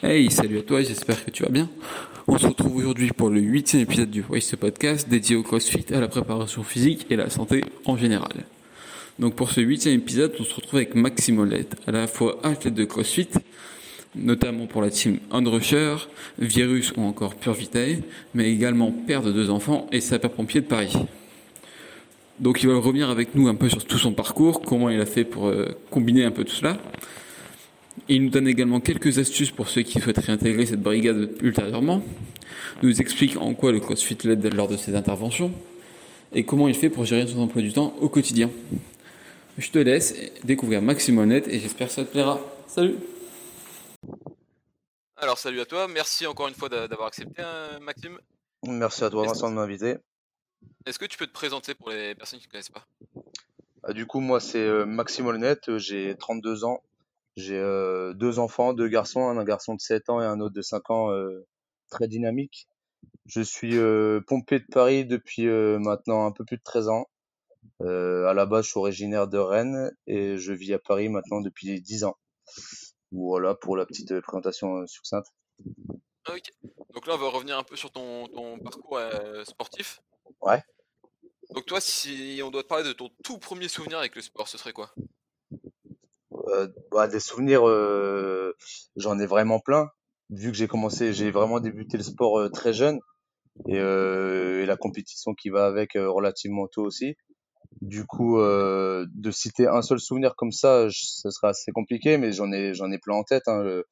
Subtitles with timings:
[0.00, 1.68] Hey, salut à toi, j'espère que tu vas bien.
[2.28, 5.98] On se retrouve aujourd'hui pour le huitième épisode du Voice Podcast dédié au CrossFit, à
[5.98, 8.44] la préparation physique et la santé en général.
[9.18, 12.74] Donc pour ce huitième épisode, on se retrouve avec Maxime Olette, à la fois athlète
[12.74, 13.26] de CrossFit,
[14.14, 15.96] notamment pour la team Unrusher,
[16.38, 17.96] Virus ou encore Pure Vitae,
[18.34, 20.96] mais également père de deux enfants et sapeur-pompier de Paris.
[22.38, 25.06] Donc il va revenir avec nous un peu sur tout son parcours, comment il a
[25.06, 26.78] fait pour euh, combiner un peu tout cela.
[28.08, 32.02] Il nous donne également quelques astuces pour ceux qui souhaitent réintégrer cette brigade ultérieurement.
[32.82, 35.52] Il nous explique en quoi le CrossFit l'aide lors de ses interventions
[36.32, 38.50] et comment il fait pour gérer son emploi du temps au quotidien.
[39.56, 40.14] Je te laisse
[40.44, 42.40] découvrir Maxime Honnête et j'espère que ça te plaira.
[42.66, 42.96] Salut
[45.16, 48.18] Alors salut à toi, merci encore une fois d'avoir accepté hein, Maxime.
[48.66, 49.96] Merci à toi Vincent de m'inviter.
[50.86, 52.86] Est-ce que tu peux te présenter pour les personnes qui ne connaissent pas?
[53.82, 56.82] Ah, Du coup moi c'est euh, Maxime Honnête, j'ai 32 ans,
[57.38, 60.60] j'ai euh, deux enfants, deux garçons, un garçon de 7 ans et un autre de
[60.60, 61.46] 5 ans, euh,
[61.88, 62.68] très dynamique.
[63.26, 67.06] Je suis euh, pompier de Paris depuis maintenant un peu plus de 13 ans.
[67.80, 71.80] à la base, je suis originaire de Rennes et je vis à Paris maintenant depuis
[71.80, 72.16] 10 ans.
[73.12, 75.28] Voilà pour la petite présentation succincte.
[76.28, 76.50] Ok.
[76.92, 79.00] Donc là, on va revenir un peu sur ton, ton parcours
[79.44, 80.00] sportif.
[80.40, 80.60] Ouais.
[81.50, 84.48] Donc toi, si on doit te parler de ton tout premier souvenir avec le sport,
[84.48, 84.92] ce serait quoi?
[86.90, 88.54] Bah, des souvenirs, euh,
[88.96, 89.88] j'en ai vraiment plein.
[90.30, 93.00] Vu que j'ai commencé, j'ai vraiment débuté le sport euh, très jeune
[93.68, 97.16] et, et, la compétition qui va avec relativement tôt aussi.
[97.80, 102.52] Du coup, de citer un seul souvenir comme ça, ce sera assez compliqué, mais j'en
[102.52, 103.48] ai j'en ai plein en tête.
[103.48, 103.82] Hein,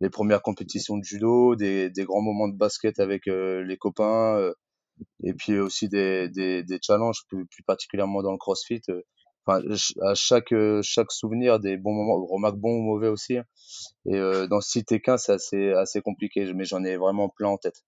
[0.00, 4.52] les premières compétitions de judo, des, des grands moments de basket avec les copains,
[5.22, 8.82] et puis aussi des, des, des challenges plus particulièrement dans le CrossFit
[9.46, 9.62] enfin
[10.02, 13.44] à chaque euh, chaque souvenir des bons moments remarque bons ou mauvais aussi hein.
[14.06, 17.58] et euh, dans citer qu'un c'est assez assez compliqué mais j'en ai vraiment plein en
[17.58, 17.84] tête.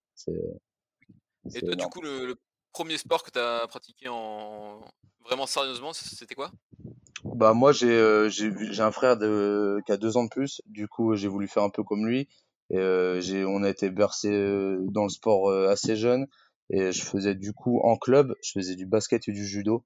[1.54, 2.36] Et toi du coup le,
[2.72, 4.80] premier sport que tu as pratiqué en
[5.24, 6.50] vraiment sérieusement c'était quoi?
[7.24, 10.60] Bah moi j'ai euh, j'ai j'ai un frère de qui a deux ans de plus.
[10.66, 12.28] Du coup j'ai voulu faire un peu comme lui.
[12.68, 14.28] Et euh, j'ai on a été bercé
[14.90, 16.26] dans le sport assez jeune.
[16.68, 19.84] Et je faisais du coup en club je faisais du basket et du judo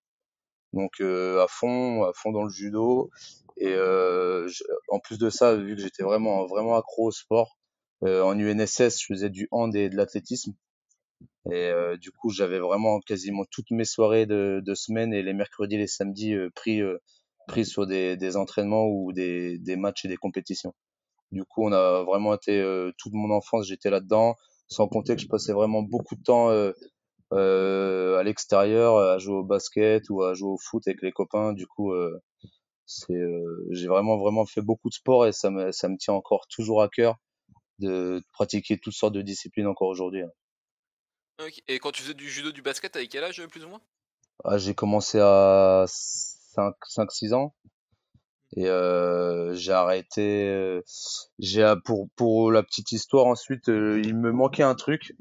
[0.73, 3.11] donc euh, à fond, à fond dans le judo.
[3.57, 4.49] Et euh,
[4.89, 7.59] en plus de ça, vu que j'étais vraiment vraiment accro au sport,
[8.05, 10.55] euh, en UNSS, je faisais du hand et de l'athlétisme.
[11.51, 15.79] Et du coup, j'avais vraiment quasiment toutes mes soirées de, de semaine et les mercredis
[15.79, 16.83] les samedis pris
[17.49, 20.75] pris sur des, des entraînements ou des, des matchs et des compétitions.
[21.33, 22.63] Du coup, on a vraiment été
[22.99, 24.37] toute mon enfance, j'étais là-dedans,
[24.71, 26.73] sans compter que je passais vraiment beaucoup de temps euh,
[27.33, 31.53] à l'extérieur à jouer au basket ou à jouer au foot avec les copains.
[31.53, 32.21] Du coup, euh,
[32.87, 36.15] c'est, euh, j'ai vraiment vraiment fait beaucoup de sport et ça me ça me tient
[36.15, 37.17] encore toujours à cœur
[37.79, 40.23] de pratiquer toutes sortes de disciplines encore aujourd'hui.
[40.23, 41.49] Hein.
[41.69, 43.81] Et quand tu faisais du judo, du basket, avec quel âge plus ou moins?
[44.45, 47.55] Ah, J'ai commencé à 5-6 ans
[48.57, 50.81] et euh, j'ai arrêté.
[51.39, 55.15] J'ai pour pour la petite histoire ensuite, il me manquait un truc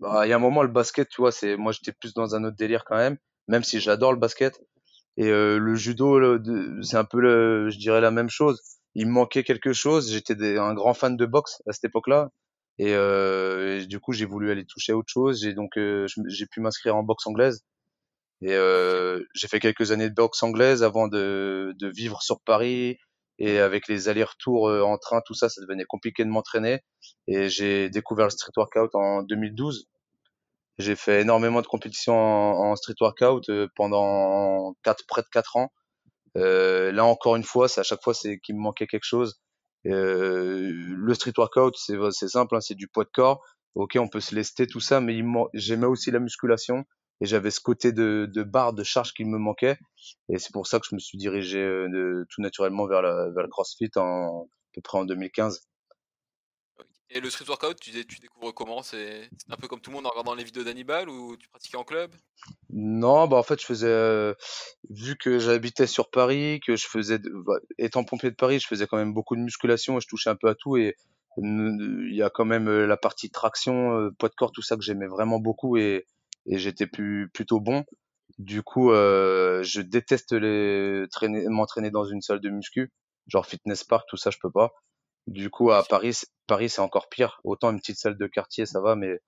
[0.00, 2.34] bah, il y a un moment, le basket, tu vois, c'est moi j'étais plus dans
[2.34, 3.16] un autre délire quand même,
[3.48, 4.60] même si j'adore le basket.
[5.16, 6.38] Et euh, le judo,
[6.82, 8.60] c'est un peu, le, je dirais, la même chose.
[8.94, 10.12] Il me manquait quelque chose.
[10.12, 12.30] J'étais un grand fan de boxe à cette époque-là.
[12.78, 15.40] Et, euh, du coup, j'ai voulu aller toucher à autre chose.
[15.42, 17.64] J'ai donc euh, j'ai pu m'inscrire en boxe anglaise.
[18.42, 22.98] Et euh, j'ai fait quelques années de boxe anglaise avant de, de vivre sur Paris,
[23.38, 26.80] et avec les allers-retours euh, en train, tout ça, ça devenait compliqué de m'entraîner.
[27.28, 29.88] Et j'ai découvert le street workout en 2012.
[30.78, 35.72] J'ai fait énormément de compétitions en, street workout euh, pendant quatre, près de 4 ans.
[36.36, 39.40] Euh, là encore une fois, c'est à chaque fois c'est qu'il me manquait quelque chose.
[39.86, 43.42] Euh, le street workout, c'est c'est simple, hein, c'est du poids de corps.
[43.74, 45.18] Ok, on peut se lester tout ça, mais
[45.54, 46.84] j'aimais aussi la musculation
[47.20, 49.78] et j'avais ce côté de, de barre de charge qui me manquait.
[50.28, 53.42] Et c'est pour ça que je me suis dirigé euh, tout naturellement vers, la, vers
[53.42, 55.62] le CrossFit en à peu près en 2015.
[57.08, 58.82] Et le street workout, tu, tu découvres comment?
[58.82, 61.76] C'est un peu comme tout le monde en regardant les vidéos d'Hannibal ou tu pratiquais
[61.76, 62.10] en club?
[62.68, 64.34] Non, bah en fait, je faisais, euh,
[64.90, 68.88] vu que j'habitais sur Paris, que je faisais, bah, étant pompier de Paris, je faisais
[68.88, 70.96] quand même beaucoup de musculation et je touchais un peu à tout et
[71.38, 74.82] il y a quand même euh, la partie traction, poids de corps, tout ça que
[74.82, 76.06] j'aimais vraiment beaucoup et,
[76.46, 77.84] et j'étais plus, plutôt bon.
[78.38, 82.92] Du coup, euh, je déteste les traîner, m'entraîner dans une salle de muscu,
[83.26, 84.72] genre fitness park, tout ça, je peux pas.
[85.26, 87.40] Du coup, à Paris, Paris c'est encore pire.
[87.42, 89.18] Autant une petite salle de quartier, ça va, mais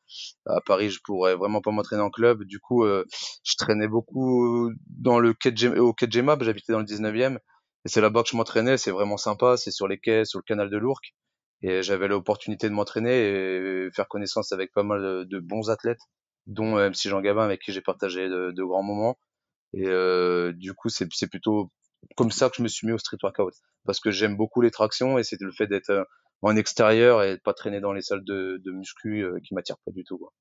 [0.47, 2.45] à Paris, je pourrais vraiment pas m'entraîner en club.
[2.45, 3.05] Du coup, euh,
[3.45, 5.31] je traînais beaucoup dans le
[5.79, 7.39] au quai J'habitais dans le 19e,
[7.85, 8.79] et c'est là-bas que je m'entraînais.
[8.79, 9.57] C'est vraiment sympa.
[9.57, 11.15] C'est sur les quais, sur le canal de l'Ourcq.
[11.63, 16.01] et j'avais l'opportunité de m'entraîner et faire connaissance avec pas mal de, bons athlètes,
[16.49, 19.19] dont MC Jean Gabin avec qui j'ai partagé de, de, grands moments.
[19.75, 21.71] Et euh, du coup, c'est plutôt
[22.17, 23.55] comme ça que je me suis mis au street workout
[23.85, 26.05] parce que j'aime beaucoup les tractions et c'est le fait d'être euh,
[26.43, 29.77] en extérieur et de pas traîner dans les salles de, de muscu euh, qui m'attire
[29.85, 30.19] pas du tout.
[30.19, 30.33] Quoi.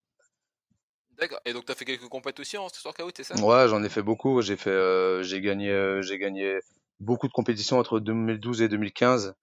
[1.18, 1.40] D'accord.
[1.46, 3.36] Et donc tu as fait quelques compètes aussi en street workout, c'est ça?
[3.36, 4.42] Ouais, j'en ai fait beaucoup.
[4.42, 6.60] J'ai fait, euh, j'ai gagné, j'ai gagné
[7.00, 9.34] beaucoup de compétitions entre 2012 et 2015.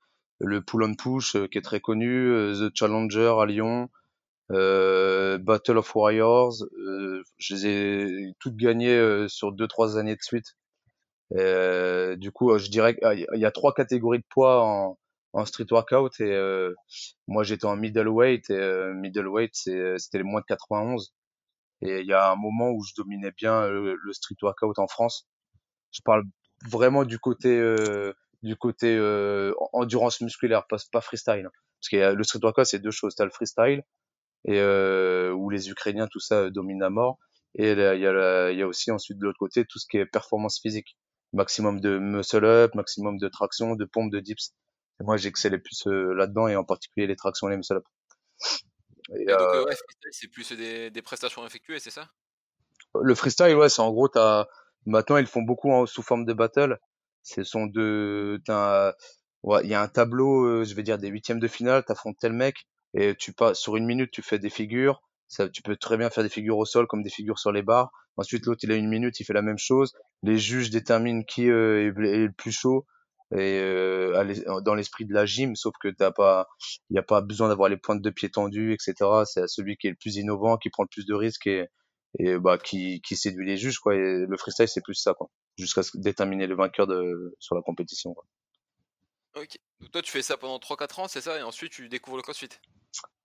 [0.40, 3.88] Le pull on push qui est très connu, The Challenger à Lyon,
[4.52, 10.23] euh, Battle of Warriors, euh, je les ai toutes gagnées sur deux trois années de
[10.23, 10.56] suite.
[11.32, 14.99] Euh, du coup, je dirais qu'il y a trois catégories de poids en,
[15.32, 16.75] en street workout et euh,
[17.26, 21.12] moi j'étais en middleweight et euh, middleweight c'était les moins de 91
[21.82, 25.29] et il y a un moment où je dominais bien le, street workout en France.
[25.93, 26.25] Je parle
[26.69, 27.58] vraiment du côté
[28.43, 28.99] du côté
[29.73, 31.49] endurance musculaire, pas, pas freestyle.
[31.81, 33.82] Parce que le street workout c'est deux choses, t'as le freestyle
[34.46, 34.61] et
[35.31, 37.19] où les Ukrainiens tout ça domine à mort
[37.56, 40.61] et il y, y a aussi ensuite de l'autre côté tout ce qui est performance
[40.61, 40.96] physique
[41.35, 44.55] maximum de muscle up, maximum de traction, de pompe, de dips.
[45.00, 47.85] Et moi, j'excellais plus euh, là-dedans et en particulier les tractions et les muscle up.
[49.19, 49.75] Et, donc, euh, ouais,
[50.12, 52.08] c'est plus des, des, prestations effectuées, c'est ça?
[53.02, 54.46] Le freestyle, ouais, c'est en gros, as...
[54.87, 56.79] maintenant, ils font beaucoup en, sous forme de battle.
[57.23, 58.41] Ce sont de,
[59.43, 62.17] ouais, il y a un tableau, euh, je vais dire des huitièmes de finale, t'affrontes
[62.20, 65.02] tel mec et tu passes sur une minute, tu fais des figures.
[65.29, 67.62] Ça, tu peux très bien faire des figures au sol comme des figures sur les
[67.62, 67.91] barres.
[68.17, 69.93] Ensuite, l'autre, il a une minute, il fait la même chose.
[70.23, 72.87] Les juges déterminent qui euh, est, le plus chaud
[73.32, 76.46] et euh, dans l'esprit de la gym, sauf que t'as pas,
[76.88, 78.94] il n'y a pas besoin d'avoir les pointes de pied tendues, etc.
[79.25, 81.67] C'est celui qui est le plus innovant, qui prend le plus de risques et,
[82.20, 83.94] et bah qui, qui séduit les juges quoi.
[83.96, 88.14] Et le freestyle c'est plus ça quoi, jusqu'à déterminer le vainqueur de sur la compétition.
[88.14, 88.25] Quoi.
[89.36, 89.58] Ok.
[89.81, 92.22] Donc toi tu fais ça pendant 3-4 ans, c'est ça, et ensuite tu découvres le
[92.22, 92.48] CrossFit.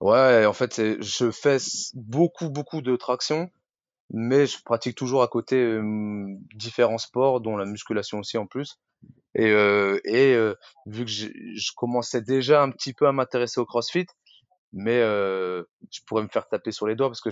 [0.00, 1.58] Ouais, en fait je fais
[1.94, 3.50] beaucoup beaucoup de traction
[4.12, 8.78] mais je pratique toujours à côté euh, différents sports, dont la musculation aussi en plus.
[9.34, 10.54] Et, euh, et euh,
[10.86, 14.06] vu que je, commençais déjà un petit peu à m'intéresser au CrossFit,
[14.72, 17.30] mais je pourrais me faire taper sur les doigts parce que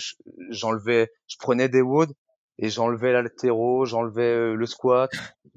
[0.51, 2.13] j'enlevais, je, prenais des woods
[2.59, 5.11] et j'enlevais l'altéro, j'enlevais le squat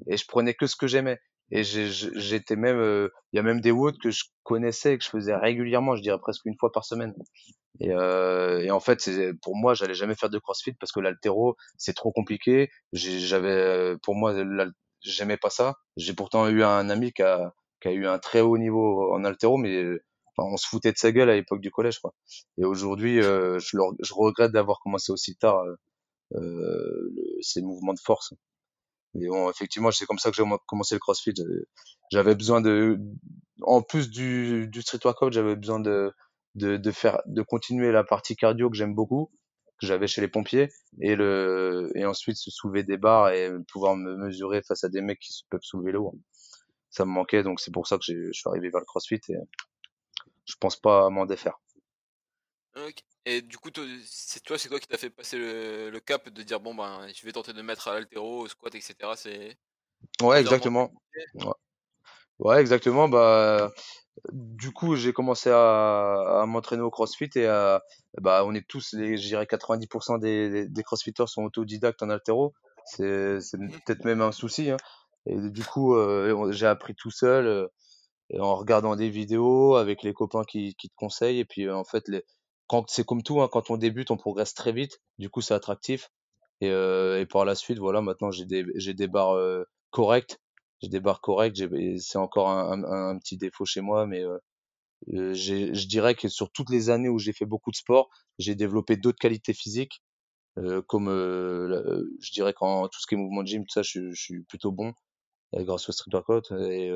[0.08, 1.20] et je prenais que ce que j'aimais.
[1.54, 5.10] Et j'étais même, il y a même des woods que je connaissais et que je
[5.10, 7.14] faisais régulièrement, je dirais presque une fois par semaine.
[7.80, 9.10] Et, euh, et en fait,
[9.42, 12.70] pour moi, j'allais jamais faire de CrossFit parce que l'altéro, c'est trop compliqué.
[12.92, 14.34] J'avais, pour moi,
[15.02, 15.74] j'aimais pas ça.
[15.96, 17.52] J'ai pourtant eu un ami qui a,
[17.82, 19.98] qui a eu un très haut niveau en altéro, mais
[20.38, 22.14] on se foutait de sa gueule à l'époque du collège, quoi.
[22.58, 25.76] Et aujourd'hui, euh, je, je, regrette d'avoir commencé aussi tard euh,
[26.36, 27.10] euh
[27.40, 28.34] ces mouvements de force.
[29.14, 31.34] Mais bon, effectivement, c'est comme ça que j'ai commencé le CrossFit.
[32.10, 32.98] J'avais besoin de,
[33.62, 36.12] en plus du, du street workout, j'avais besoin de
[36.54, 39.30] de, de faire de continuer la partie cardio que j'aime beaucoup
[39.80, 40.68] que j'avais chez les pompiers.
[41.00, 45.00] Et le et ensuite se soulever des barres et pouvoir me mesurer face à des
[45.00, 46.14] mecs qui peuvent soulever lourd
[46.92, 49.36] ça me manquait donc c'est pour ça que je suis arrivé vers le CrossFit et
[50.44, 51.58] je pense pas m'en défaire
[53.24, 53.70] et du coup
[54.04, 57.06] c'est toi c'est quoi qui t'a fait passer le, le, cap de dire bon ben
[57.14, 59.56] je vais tenter de mettre à l'altéro au squat etc c'est
[60.22, 60.92] ouais exactement
[61.34, 61.44] ouais.
[62.40, 63.70] ouais exactement bah
[64.32, 67.82] du coup, j'ai commencé à, à m'entraîner au CrossFit et à,
[68.20, 72.52] bah, on est tous, les, je dirais 90% des, des, CrossFitters sont autodidactes en altéro.
[72.84, 73.70] C'est, c'est mmh.
[73.84, 74.70] peut-être même un souci.
[74.70, 74.76] Hein.
[75.26, 77.68] Et du coup, euh, j'ai appris tout seul euh,
[78.38, 81.40] en regardant des vidéos avec les copains qui, qui te conseillent.
[81.40, 82.22] Et puis, en fait, les,
[82.88, 85.00] c'est comme tout, hein, quand on débute, on progresse très vite.
[85.18, 86.10] Du coup, c'est attractif.
[86.60, 90.38] Et, euh, et par la suite, voilà, maintenant j'ai des, j'ai des barres euh, correctes
[90.82, 91.62] j'ai des barres correctes.
[91.98, 94.38] C'est encore un, un, petit défaut chez moi, mais euh,
[95.14, 98.54] euh je dirais que sur toutes les années où j'ai fait beaucoup de sport, j'ai
[98.54, 100.02] développé d'autres qualités physiques,
[100.58, 103.82] euh, comme euh, je dirais qu'en tout ce qui est mouvement de gym, tout ça,
[103.82, 104.92] je, je suis plutôt bon
[105.54, 106.90] grâce au street workout et,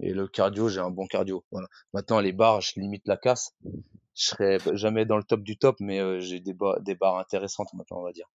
[0.00, 1.44] et le cardio, j'ai un bon cardio.
[1.52, 1.68] Voilà.
[1.92, 3.54] Maintenant, les barres, je limite la casse.
[4.14, 7.98] Je serai jamais dans le top du top, mais j'ai des, des barres intéressantes maintenant,
[7.98, 8.28] on va dire.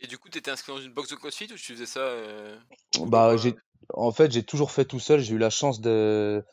[0.00, 2.00] Et du coup, tu étais inscrit dans une box de CrossFit ou tu faisais ça
[2.00, 2.58] euh,
[3.06, 3.54] Bah, j'ai,
[3.94, 5.20] en fait, j'ai toujours fait tout seul.
[5.20, 6.44] J'ai eu la chance de,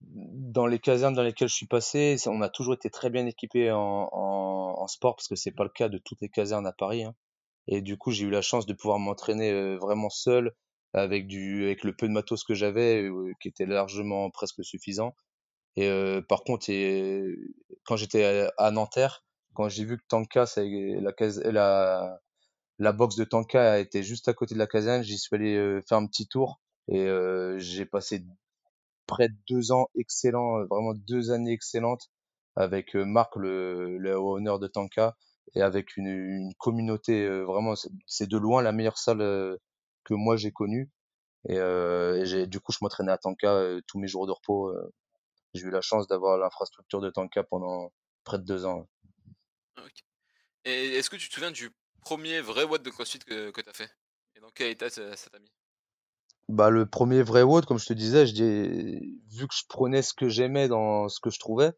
[0.00, 3.70] dans les casernes dans lesquelles je suis passé, on a toujours été très bien équipés
[3.70, 7.04] en, en, sport parce que c'est pas le cas de toutes les casernes à Paris.
[7.04, 7.14] Hein.
[7.66, 10.52] Et du coup, j'ai eu la chance de pouvoir m'entraîner euh, vraiment seul
[10.94, 15.14] avec du, avec le peu de matos que j'avais, euh, qui était largement presque suffisant.
[15.76, 17.22] Et par contre, et,
[17.84, 21.12] quand j'étais à, Nanterre, quand j'ai vu que Tanka, la,
[21.52, 22.20] la,
[22.78, 25.02] la box de Tanka était juste à côté de la caserne.
[25.02, 28.24] J'y suis allé euh, faire un petit tour et euh, j'ai passé
[29.06, 32.10] près de deux ans excellents, vraiment deux années excellentes
[32.56, 35.14] avec Marc, le, le honneur de Tanka,
[35.54, 37.74] et avec une, une communauté vraiment,
[38.06, 39.58] c'est de loin la meilleure salle
[40.04, 40.90] que moi j'ai connue.
[41.48, 44.72] Et, et j'ai, du coup, je m'entraînais à Tanka tous mes jours de repos.
[45.56, 47.92] J'ai eu la chance d'avoir l'infrastructure de Tanka pendant
[48.24, 48.88] près de deux ans.
[50.64, 51.70] Et est-ce que tu te souviens du
[52.00, 53.90] premier vrai WOD de CrossFit que, que tu as fait?
[54.34, 55.52] Et dans quel état ça t'a mis?
[56.48, 60.02] Bah, le premier vrai WOD, comme je te disais, je dis, vu que je prenais
[60.02, 61.72] ce que j'aimais dans ce que je trouvais,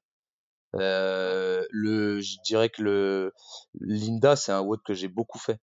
[0.75, 3.33] euh, le, je dirais que le
[3.81, 5.61] Linda, c'est un WOD que j'ai beaucoup fait.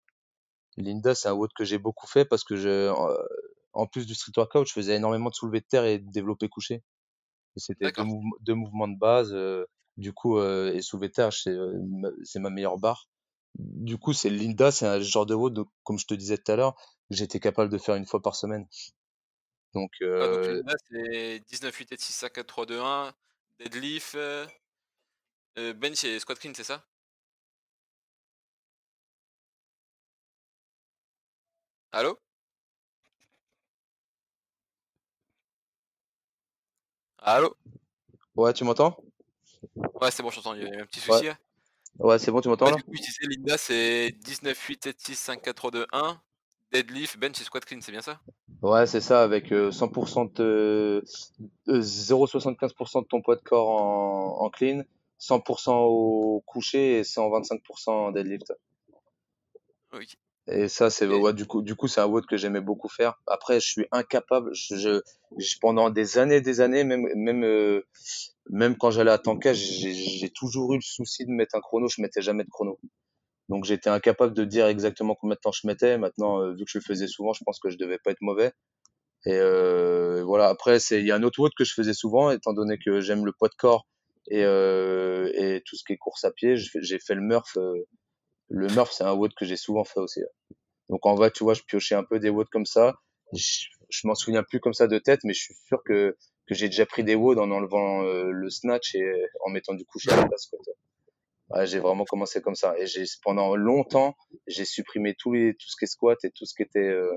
[0.78, 2.92] Linda, c'est un WOD que j'ai beaucoup fait parce que je,
[3.74, 6.50] en plus du street workout, je faisais énormément de soulevé de terre et de développé
[6.50, 6.84] couché.
[7.58, 8.04] C'était deux,
[8.42, 9.34] deux, mouvements de base.
[9.34, 9.66] Euh,
[9.98, 13.10] du coup, euh, et de terre, c'est ma meilleure barre.
[13.56, 16.56] Du coup, c'est Linda, c'est un genre de WOD, comme je te disais tout à
[16.56, 16.76] l'heure,
[17.10, 18.66] j'étais capable de faire une fois par semaine.
[19.74, 23.14] Donc, ah, donc euh, Linda, c'est 19, 8 et 6, 5, 4, 3, 2, 1,
[23.60, 26.84] deadlift, euh, bench et squat clean, c'est ça?
[31.92, 32.18] Allô?
[37.22, 37.56] Allô?
[38.36, 38.98] Ouais, tu m'entends?
[40.02, 41.38] Ouais, c'est bon, je t'entends, il y a un petit souci là.
[42.00, 42.78] Ouais, c'est bon, tu m'entends là?
[42.78, 46.20] Du coup, je disais Linda, c'est 19, 8, 7, 6, 5, 4, 3, 2, 1.
[46.72, 48.22] Deadlift, bench et squat clean, c'est bien ça?
[48.64, 51.04] Ouais, c'est ça, avec 100% de
[51.68, 54.84] 0,75% de ton poids de corps en, en clean,
[55.20, 58.54] 100% au coucher et 125% en deadlift.
[59.94, 60.08] Oui.
[60.52, 63.20] Et ça, c'est ouais, du coup, du coup, c'est un WOD que j'aimais beaucoup faire.
[63.28, 64.52] Après, je suis incapable.
[64.54, 65.02] Je,
[65.38, 67.82] je pendant des années, des années, même, même, euh,
[68.50, 71.88] même quand j'allais à Tanka, j'ai toujours eu le souci de mettre un chrono.
[71.88, 72.80] Je mettais jamais de chrono.
[73.50, 75.98] Donc j'étais incapable de dire exactement combien de temps je mettais.
[75.98, 78.22] Maintenant, euh, vu que je le faisais souvent, je pense que je devais pas être
[78.22, 78.52] mauvais.
[79.26, 80.48] Et euh, voilà.
[80.50, 83.02] Après, c'est il y a un autre WOD que je faisais souvent, étant donné que
[83.02, 83.86] j'aime le poids de corps
[84.30, 86.56] et, euh, et tout ce qui est course à pied.
[86.58, 87.58] J'ai fait le Murph.
[88.52, 90.22] Le Murph, c'est un WOD que j'ai souvent fait aussi.
[90.90, 92.96] Donc en vrai, tu vois, je piochais un peu des WOD comme ça.
[93.34, 96.18] Je, je m'en souviens plus comme ça de tête, mais je suis sûr que,
[96.48, 99.86] que j'ai déjà pris des WOD en enlevant euh, le snatch et en mettant du
[99.86, 100.52] coucher à la place.
[101.50, 102.78] Ouais, j'ai vraiment commencé comme ça.
[102.78, 104.18] Et j'ai pendant longtemps,
[104.48, 107.10] j'ai supprimé tous les, tout ce qui est squat et tout ce qui était euh,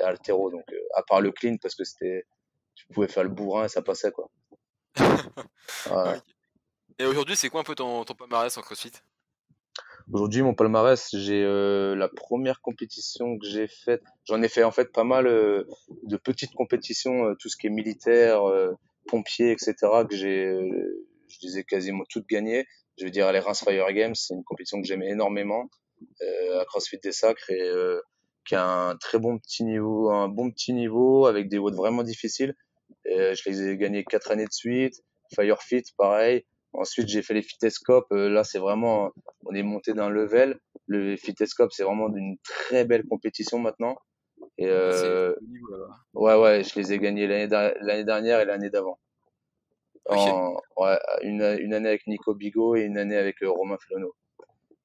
[0.00, 0.50] altéro.
[0.52, 2.24] Donc euh, à part le clean, parce que c'était,
[2.76, 4.30] tu pouvais faire le bourrin et ça passait quoi.
[4.96, 6.20] ouais.
[7.00, 8.92] Et aujourd'hui, c'est quoi un peu ton, ton palmarès en CrossFit?
[10.10, 14.02] Aujourd'hui, mon palmarès, j'ai euh, la première compétition que j'ai faite.
[14.24, 15.64] J'en ai fait en fait pas mal euh,
[16.04, 18.40] de petites compétitions, euh, tout ce qui est militaire,
[19.06, 19.74] pompier, etc.
[20.08, 20.46] Que j'ai,
[21.28, 22.66] je les ai quasiment toutes gagnées.
[22.98, 25.68] Je veux dire les Reims Fire Games, c'est une compétition que j'aimais énormément
[26.20, 27.70] à CrossFit des Sacres et
[28.46, 32.02] qui a un très bon petit niveau, un bon petit niveau avec des votes vraiment
[32.02, 32.54] difficiles.
[33.04, 35.02] Et je les ai gagnés quatre années de suite.
[35.34, 36.46] Firefit, pareil.
[36.72, 38.12] Ensuite, j'ai fait les Fitescopes.
[38.12, 39.10] Euh, là, c'est vraiment,
[39.46, 40.58] on est monté d'un level.
[40.86, 43.96] Le Fitescope, c'est vraiment une très belle compétition maintenant.
[44.58, 45.34] Et euh,
[46.14, 48.98] ouais, ouais, je les ai gagnés l'année dernière et l'année d'avant.
[50.08, 54.14] Ouais, une, une, année avec Nico Bigot et une année avec euh, Romain Flono.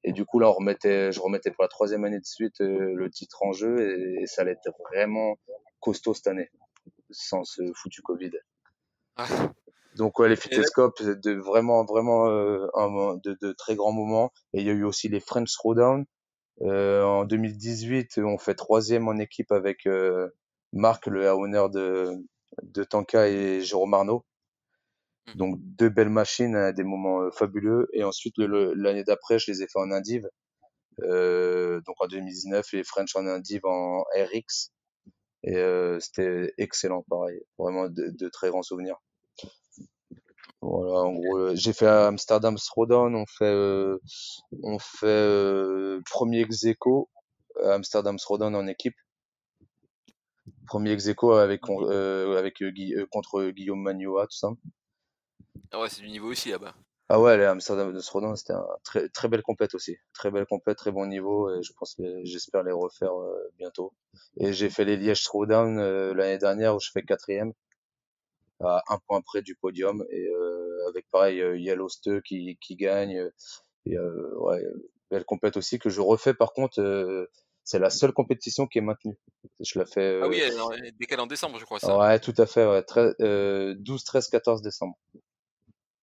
[0.02, 2.94] Et du coup, là, on remettait, je remettais pour la troisième année de suite euh,
[2.94, 5.36] le titre en jeu et, ça allait être vraiment
[5.80, 6.50] costaud cette année,
[7.10, 8.32] sans ce foutu Covid.
[9.94, 14.32] Donc ouais, les Fitescopes, de vraiment vraiment euh, un, de, de, très grands moments.
[14.52, 16.04] Et il y a eu aussi les French Throwdown.
[16.62, 20.28] Euh, en 2018, on fait troisième en équipe avec euh,
[20.72, 22.12] Marc, le honneur de,
[22.62, 24.24] de Tanka et Jérôme Arnaud.
[25.28, 25.36] Mmh.
[25.36, 27.88] Donc deux belles machines, hein, des moments euh, fabuleux.
[27.92, 30.28] Et ensuite l'année d'après, je les ai fait en Indive.
[31.02, 34.72] Euh, donc en 2019, les French en Indive en RX.
[35.44, 37.40] Et euh, c'était excellent, pareil.
[37.58, 38.98] Vraiment de, de très grands souvenirs.
[40.66, 43.98] Voilà, en gros, euh, j'ai fait Amsterdam Throwdown, on fait, euh,
[44.62, 46.64] on fait euh, premier ex
[47.62, 48.96] à Amsterdam Throwdown en équipe.
[50.66, 52.64] Premier ex avec, avec
[53.10, 54.48] contre Guillaume Magnoa, tout ça.
[55.70, 56.74] Ah ouais, c'est du niveau aussi là-bas.
[57.10, 59.98] Ah ouais, Amsterdam Throwdown, c'était un très, très belle compète aussi.
[60.14, 63.12] Très belle compète, très bon niveau, et je pense, j'espère les refaire
[63.58, 63.92] bientôt.
[64.38, 65.76] Et j'ai fait les Liège Throwdown
[66.12, 67.52] l'année dernière où je fais quatrième
[68.64, 73.30] à un point près du podium et euh, avec pareil euh, Yellowste qui, qui gagne
[73.86, 74.62] et euh, ouais
[75.10, 77.28] belle compète aussi que je refais par contre
[77.64, 79.18] c'est la seule compétition qui est maintenue.
[79.58, 80.20] Je la fais.
[80.22, 81.80] Ah oui, elle est décalée en décembre, je crois.
[81.80, 81.96] Ça?
[81.96, 82.66] Ouais, tout à fait.
[82.66, 82.84] Ouais.
[83.20, 84.98] euh, 12, 13, 14 décembre.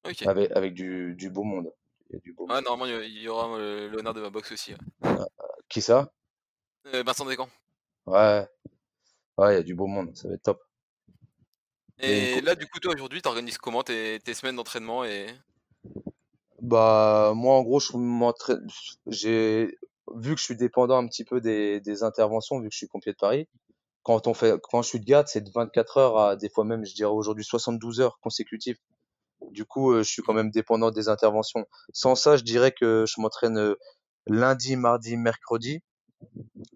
[0.03, 0.27] Okay.
[0.27, 1.71] Avec, avec du, du, beau monde.
[2.09, 4.73] Il y a du beau ah, normalement, il y aura l'honneur de ma boxe aussi.
[4.73, 4.77] Ouais.
[5.03, 5.27] Ah,
[5.69, 6.11] qui ça?
[6.87, 7.49] Euh, Vincent Descamps.
[8.07, 8.47] Ouais.
[9.37, 10.15] Ouais, il y a du beau monde.
[10.17, 10.61] Ça va être top.
[12.01, 15.27] Et là, du coup, toi, aujourd'hui, t'organises comment tes, tes semaines d'entraînement et...
[16.61, 18.67] Bah, moi, en gros, je m'entraîne,
[19.07, 19.79] j'ai,
[20.15, 22.87] vu que je suis dépendant un petit peu des, des interventions, vu que je suis
[22.87, 23.47] pompier de Paris,
[24.03, 26.63] quand on fait, quand je suis de garde, c'est de 24 heures à des fois
[26.63, 28.77] même, je dirais aujourd'hui 72 heures consécutives.
[29.51, 31.65] Du coup, euh, je suis quand même dépendant des interventions.
[31.93, 33.75] Sans ça, je dirais que je m'entraîne euh,
[34.27, 35.81] lundi, mardi, mercredi.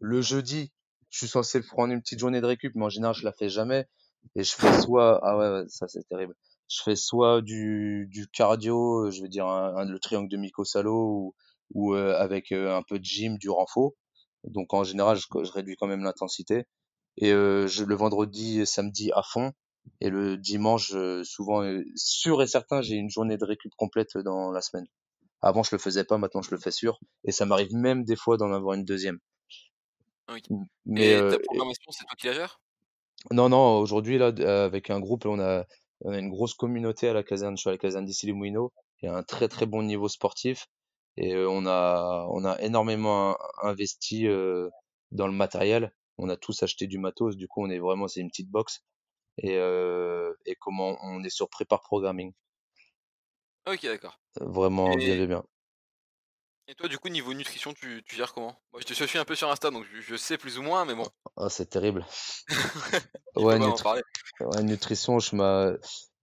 [0.01, 0.71] Le jeudi,
[1.09, 3.49] je suis censé prendre une petite journée de récup, mais en général, je la fais
[3.49, 3.87] jamais.
[4.35, 6.35] Et je fais soit, ah ouais, ouais, ça c'est terrible.
[6.69, 10.37] Je fais soit du, du cardio, euh, je veux dire un, un- le triangle de
[10.37, 11.35] Mikosalo ou,
[11.73, 13.91] ou euh, avec euh, un peu de gym, du renfort.
[14.45, 16.65] Donc en général, je, je réduis quand même l'intensité.
[17.17, 19.51] Et euh, je, le vendredi, et samedi à fond.
[20.01, 24.17] Et le dimanche, euh, souvent, euh, sûr et certain, j'ai une journée de récup complète
[24.17, 24.87] dans la semaine.
[25.41, 26.99] Avant, je le faisais pas, maintenant je le fais sûr.
[27.25, 29.19] Et ça m'arrive même des fois d'en avoir une deuxième.
[30.27, 30.43] Ok.
[30.51, 32.59] M- Mais Et euh, ta programmation, c'est toi qui la gères?
[33.31, 35.65] Non, non, aujourd'hui, là, d- euh, avec un groupe, on a,
[36.01, 37.57] on a une grosse communauté à la caserne.
[37.57, 38.73] Je suis à la caserne d'Issy les Moulineaux.
[39.01, 40.67] Il y a un très, très bon niveau sportif.
[41.17, 44.69] Et euh, on a, on a énormément in- investi euh,
[45.11, 45.93] dans le matériel.
[46.17, 47.35] On a tous acheté du matos.
[47.37, 48.81] Du coup, on est vraiment, c'est une petite box.
[49.37, 52.33] Et, euh, et comment on est sur Prépare Programming.
[53.67, 54.19] Ok, d'accord.
[54.39, 55.43] Vraiment bien, Et, bien, bien.
[56.67, 58.59] Et toi, du coup, niveau nutrition, tu, tu gères comment?
[58.71, 60.85] Moi, je te suis un peu sur Insta, donc je, je sais plus ou moins,
[60.85, 61.07] mais bon,
[61.37, 62.05] Ah, c'est terrible.
[63.35, 64.01] Ouais, nutri-
[64.39, 65.71] ouais, nutrition, je m'a,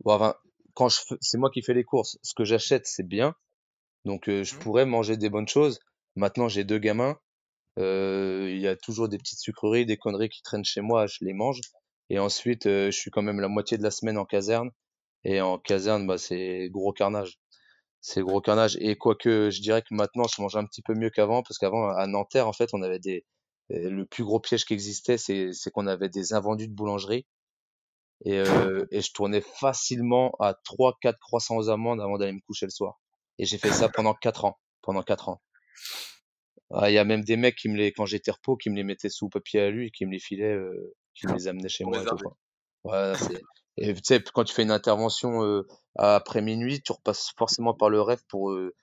[0.04, 0.34] bon, enfin,
[0.74, 2.18] quand je, c'est moi qui fais les courses.
[2.22, 3.34] Ce que j'achète, c'est bien.
[4.04, 4.60] Donc, euh, je Mhm.
[4.60, 5.78] pourrais manger des bonnes choses.
[6.16, 7.18] Maintenant, j'ai deux gamins.
[7.78, 11.18] Euh, il y a toujours des petites sucreries, des conneries qui traînent chez moi, je
[11.22, 11.60] les mange.
[12.10, 14.70] Et ensuite, euh, je suis quand même la moitié de la semaine en caserne.
[15.24, 17.38] Et en caserne, bah, c'est gros carnage.
[18.02, 18.76] C'est gros carnage.
[18.80, 21.88] Et quoique, je dirais que maintenant, je mange un petit peu mieux qu'avant, parce qu'avant,
[21.88, 23.24] à Nanterre, en fait, on avait des,
[23.70, 27.26] euh, le plus gros piège qui existait, c'est, c'est qu'on avait des invendus de boulangerie.
[28.24, 32.40] Et, euh, et je tournais facilement à trois, quatre croissants aux amandes avant d'aller me
[32.40, 33.00] coucher le soir.
[33.38, 34.58] Et j'ai fait ça pendant quatre ans.
[34.82, 35.40] Pendant quatre ans.
[36.74, 38.76] Ah, il y a même des mecs qui me les, quand j'étais repos, qui me
[38.76, 41.46] les mettaient sous papier à lui et qui me les filaient, euh, qui me les
[41.46, 42.02] amenaient chez moi.
[42.84, 43.12] Ouais,
[43.76, 47.90] et tu sais, quand tu fais une intervention, euh, après minuit, tu repasses forcément par
[47.90, 48.74] le rêve pour, euh,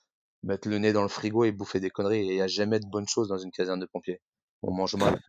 [0.44, 2.30] mettre le nez dans le frigo et bouffer des conneries.
[2.30, 4.22] Et il y a jamais de bonnes choses dans une caserne de pompiers.
[4.64, 5.22] On mange mal.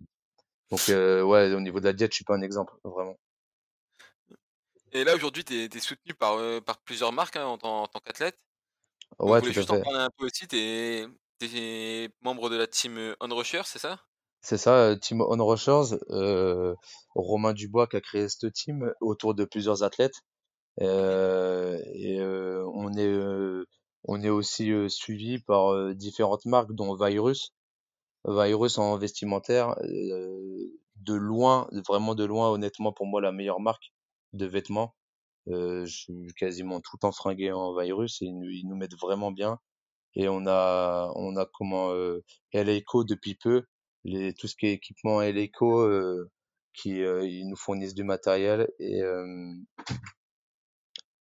[0.71, 3.17] Donc, euh, ouais, au niveau de la diète, je suis pas un exemple, vraiment.
[4.93, 8.01] Et là, aujourd'hui, t'es, t'es soutenu par, par plusieurs marques hein, en, tant en tant
[8.01, 8.39] qu'athlète?
[9.19, 10.49] Ouais, tout à juste en parler un peu aussi.
[10.49, 11.07] T'es,
[11.39, 14.01] t'es membre de la team euh, On Rusher, c'est ça?
[14.43, 16.75] C'est ça, Team On Rushers, euh,
[17.15, 20.21] Romain Dubois qui a créé cette team autour de plusieurs athlètes.
[20.83, 23.67] Euh, et euh, on est euh,
[24.05, 27.53] on est aussi euh, suivi par euh, différentes marques dont Virus,
[28.27, 29.77] Virus en vestimentaire,
[30.97, 33.93] de loin, vraiment de loin, honnêtement pour moi la meilleure marque
[34.33, 34.95] de vêtements.
[35.49, 39.59] Je suis quasiment tout temps fringué en Virus et ils ils nous mettent vraiment bien.
[40.17, 42.23] Et on a on a comment euh,
[42.55, 43.65] LAECO depuis peu,
[44.05, 46.31] les tout ce qui est équipement LAECO euh,
[46.75, 49.03] qui euh, ils nous fournissent du matériel et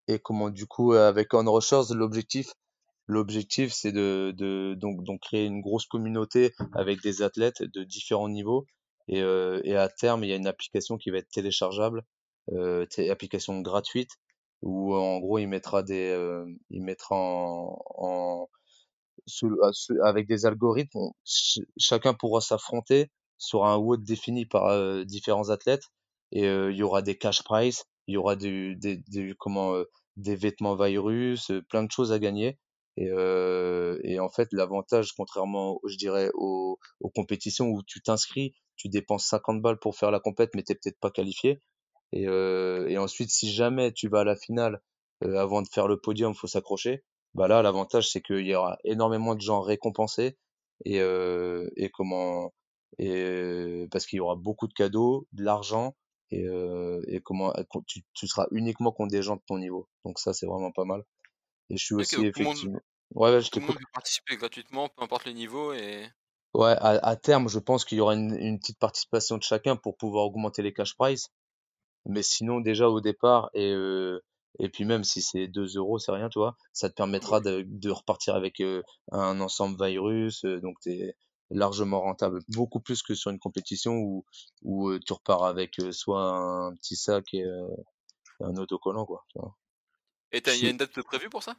[0.08, 2.52] et comment du coup avec On Rushers l'objectif
[3.08, 8.28] L'objectif, c'est de, de donc, donc créer une grosse communauté avec des athlètes de différents
[8.28, 8.66] niveaux.
[9.08, 12.02] Et, euh, et à terme, il y a une application qui va être téléchargeable,
[12.52, 14.10] euh, application gratuite,
[14.62, 18.48] où en gros, il mettra des, euh, il mettra en, en,
[20.02, 21.10] avec des algorithmes,
[21.78, 25.84] chacun pourra s'affronter sur un WOD défini par euh, différents athlètes
[26.32, 29.74] et euh, il y aura des cash prizes, il y aura du, des, des, comment,
[29.74, 29.84] euh,
[30.16, 32.58] des vêtements virus, plein de choses à gagner.
[32.98, 33.08] Et,
[34.04, 39.26] et en fait, l'avantage, contrairement, je dirais, aux, aux compétitions où tu t'inscris, tu dépenses
[39.26, 41.60] 50 balles pour faire la compète, mais t'es peut-être pas qualifié.
[42.12, 44.80] Et, et ensuite, si jamais tu vas à la finale,
[45.22, 47.04] avant de faire le podium, faut s'accrocher.
[47.36, 50.38] Bah là, l'avantage, c'est qu'il y aura énormément de gens récompensés
[50.86, 52.54] et, euh, et comment
[52.98, 55.94] et parce qu'il y aura beaucoup de cadeaux, de l'argent
[56.30, 57.52] et, euh, et comment
[57.86, 59.86] tu, tu seras uniquement contre des gens de ton niveau.
[60.06, 61.04] Donc ça, c'est vraiment pas mal.
[61.68, 62.80] Et je suis aussi donc monde, effectivement.
[63.14, 65.74] Ouais, ouais, je tout le monde peut participer gratuitement, peu importe le niveau.
[65.74, 66.06] Et...
[66.54, 69.76] Ouais, à, à terme, je pense qu'il y aura une, une petite participation de chacun
[69.76, 71.28] pour pouvoir augmenter les cash prizes.
[72.06, 74.24] Mais sinon, déjà au départ, et, euh,
[74.58, 77.64] et puis même si c'est 2 euros, c'est rien, tu vois, ça te permettra de,
[77.66, 81.14] de repartir avec euh, un ensemble virus, euh, donc t'es
[81.50, 84.24] largement rentable, beaucoup plus que sur une compétition où,
[84.62, 87.66] où euh, tu repars avec euh, soit un petit sac et, euh,
[88.40, 89.56] un autocollant, quoi, tu vois.
[90.32, 91.56] Et il y a une date de prévue pour ça?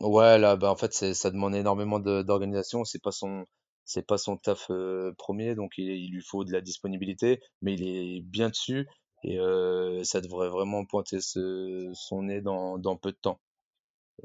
[0.00, 2.84] Ouais, là, bah, en fait, ça demande énormément d'organisation.
[2.84, 3.44] C'est pas son,
[3.84, 7.74] c'est pas son taf euh, premier, donc il, il lui faut de la disponibilité, mais
[7.74, 8.86] il est bien dessus.
[9.24, 13.40] Et euh, ça devrait vraiment pointer ce, son nez dans, dans peu de temps.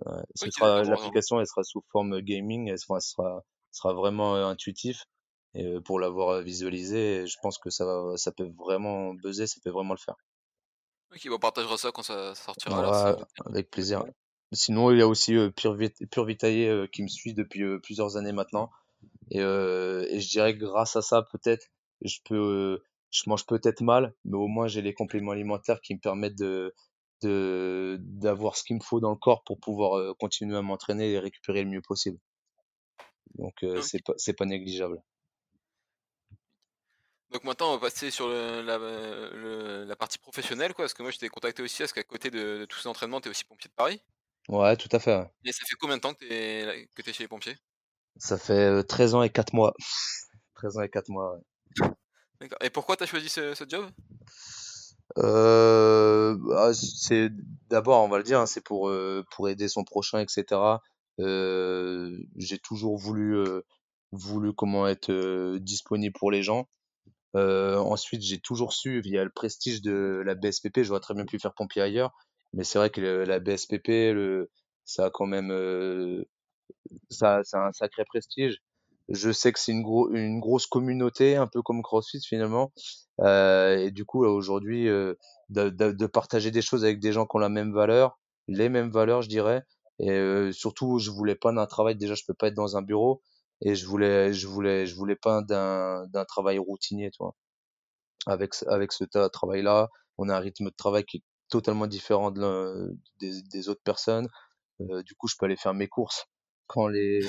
[0.05, 0.23] Ouais.
[0.35, 5.05] Ce Ok, sera l'application, elle sera sous forme gaming, elle sera, sera, sera vraiment intuitif.
[5.55, 9.69] Et pour l'avoir visualisé, je pense que ça va, ça peut vraiment buzzer, ça peut
[9.69, 10.15] vraiment le faire.
[11.11, 12.95] Ok, on partagera ça quand ça, sortira alors.
[12.95, 13.17] Ça...
[13.45, 14.03] avec plaisir.
[14.51, 17.63] Sinon, il y a aussi euh, Pure, Vit- Pure Vitae euh, qui me suit depuis
[17.63, 18.71] euh, plusieurs années maintenant.
[19.31, 21.67] Et, euh, et je dirais que grâce à ça, peut-être,
[22.01, 25.95] je peux, euh, je mange peut-être mal, mais au moins j'ai les compléments alimentaires qui
[25.95, 26.73] me permettent de,
[28.01, 31.19] d'avoir ce qu'il me faut dans le corps pour pouvoir euh, continuer à m'entraîner et
[31.19, 32.19] récupérer le mieux possible.
[33.35, 34.99] Donc euh, c'est pas, c'est pas négligeable.
[37.31, 40.83] Donc maintenant, on va passer sur le- la, le- la partie professionnelle, quoi.
[40.85, 43.21] Parce que moi, je t'ai contacté aussi parce qu'à côté de, de tous ces entraînements,
[43.21, 44.01] t'es aussi pompier de Paris.
[44.47, 45.17] Ouais, tout à fait.
[45.17, 45.29] ouais.
[45.45, 46.25] Et ça fait combien de temps que
[46.95, 47.55] que t'es chez les pompiers?
[48.17, 49.75] Ça fait euh, 13 ans et 4 mois.
[50.55, 51.41] 13 ans et 4 mois, ouais.
[52.61, 53.85] Et pourquoi t'as choisi ce, job?
[55.17, 57.29] Euh, ah, c'est
[57.69, 60.59] d'abord, on va le dire, hein, c'est pour euh, pour aider son prochain, etc.
[61.19, 63.43] Euh, j'ai toujours voulu
[64.11, 66.67] voulu comment être disponible pour les gens.
[67.35, 71.53] Ensuite, j'ai toujours su via le prestige de la BSPP, j'aurais très bien pu faire
[71.53, 72.11] pompier ailleurs,
[72.53, 74.15] mais c'est vrai que la BSPP,
[74.85, 75.51] ça a quand même
[77.09, 78.61] ça, un sacré prestige.
[79.09, 82.71] Je sais que c'est une, gros, une grosse communauté, un peu comme CrossFit finalement.
[83.21, 85.15] Euh, et du coup, aujourd'hui, euh,
[85.49, 88.69] de, de, de partager des choses avec des gens qui ont la même valeur, les
[88.69, 89.63] mêmes valeurs, je dirais.
[89.99, 91.95] Et euh, surtout, je voulais pas d'un travail.
[91.95, 93.21] Déjà, je peux pas être dans un bureau.
[93.61, 97.35] Et je voulais, je voulais, je voulais pas d'un travail routinier, toi.
[98.25, 102.31] Avec avec ce ta- travail-là, on a un rythme de travail qui est totalement différent
[102.31, 104.27] de des, des autres personnes.
[104.81, 106.25] Euh, du coup, je peux aller faire mes courses
[106.67, 107.21] quand les,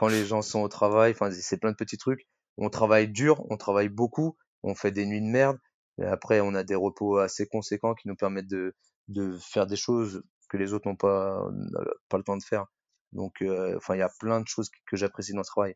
[0.00, 1.12] quand les gens sont au travail.
[1.12, 2.26] Enfin, c'est plein de petits trucs.
[2.56, 5.58] On travaille dur, on travaille beaucoup, on fait des nuits de merde.
[5.98, 8.74] Et après, on a des repos assez conséquents qui nous permettent de,
[9.08, 11.44] de faire des choses que les autres n'ont pas,
[12.08, 12.64] pas le temps de faire.
[13.12, 15.74] Donc, euh, enfin, il y a plein de choses que, j'apprécie dans le travail.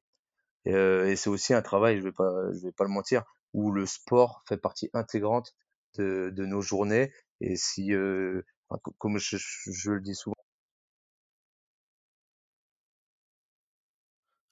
[0.64, 3.24] Et, euh, et c'est aussi un travail, je vais pas, je vais pas le mentir,
[3.52, 5.54] où le sport fait partie intégrante
[5.98, 7.12] de, de nos journées.
[7.42, 8.42] Et si, euh,
[8.98, 10.34] comme je le dis souvent,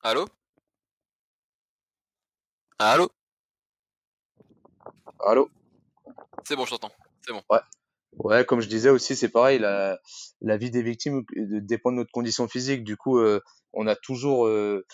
[0.02, 0.26] Allô?
[2.78, 3.08] Allô?
[5.20, 5.48] Allô?
[6.44, 6.92] C'est bon, je t'entends.
[7.26, 7.42] C'est bon.
[7.50, 7.60] Ouais.
[8.18, 9.98] Ouais, comme je disais aussi, c'est pareil, la,
[10.42, 12.84] la vie des victimes euh, dépend de notre condition physique.
[12.84, 13.40] Du coup, euh,
[13.72, 14.84] on a toujours, euh,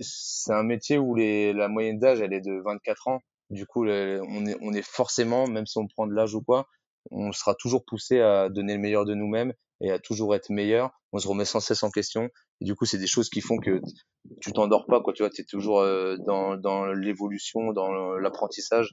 [0.00, 3.20] c'est un métier où les, la moyenne d'âge, elle est de 24 ans.
[3.50, 6.42] Du coup, le- on est, on est forcément, même si on prend de l'âge ou
[6.42, 6.68] quoi,
[7.10, 10.90] on sera toujours poussé à donner le meilleur de nous-mêmes et à toujours être meilleur.
[11.12, 12.30] On se remet sans cesse en question.
[12.60, 13.80] Et du coup, c'est des choses qui font que
[14.40, 15.12] tu t'endors pas, quoi.
[15.12, 18.90] Tu vois, tu es toujours euh, dans, dans l'évolution, dans l'apprentissage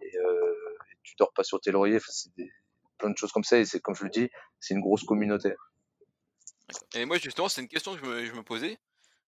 [0.00, 0.54] et euh,
[1.02, 1.96] tu dors pas sur tes lauriers.
[1.96, 2.50] Enfin, c'est des-
[2.98, 5.54] plein de choses comme ça et c'est comme je le dis, c'est une grosse communauté.
[6.94, 8.78] Et moi, justement, c'est une question que je me, je me posais.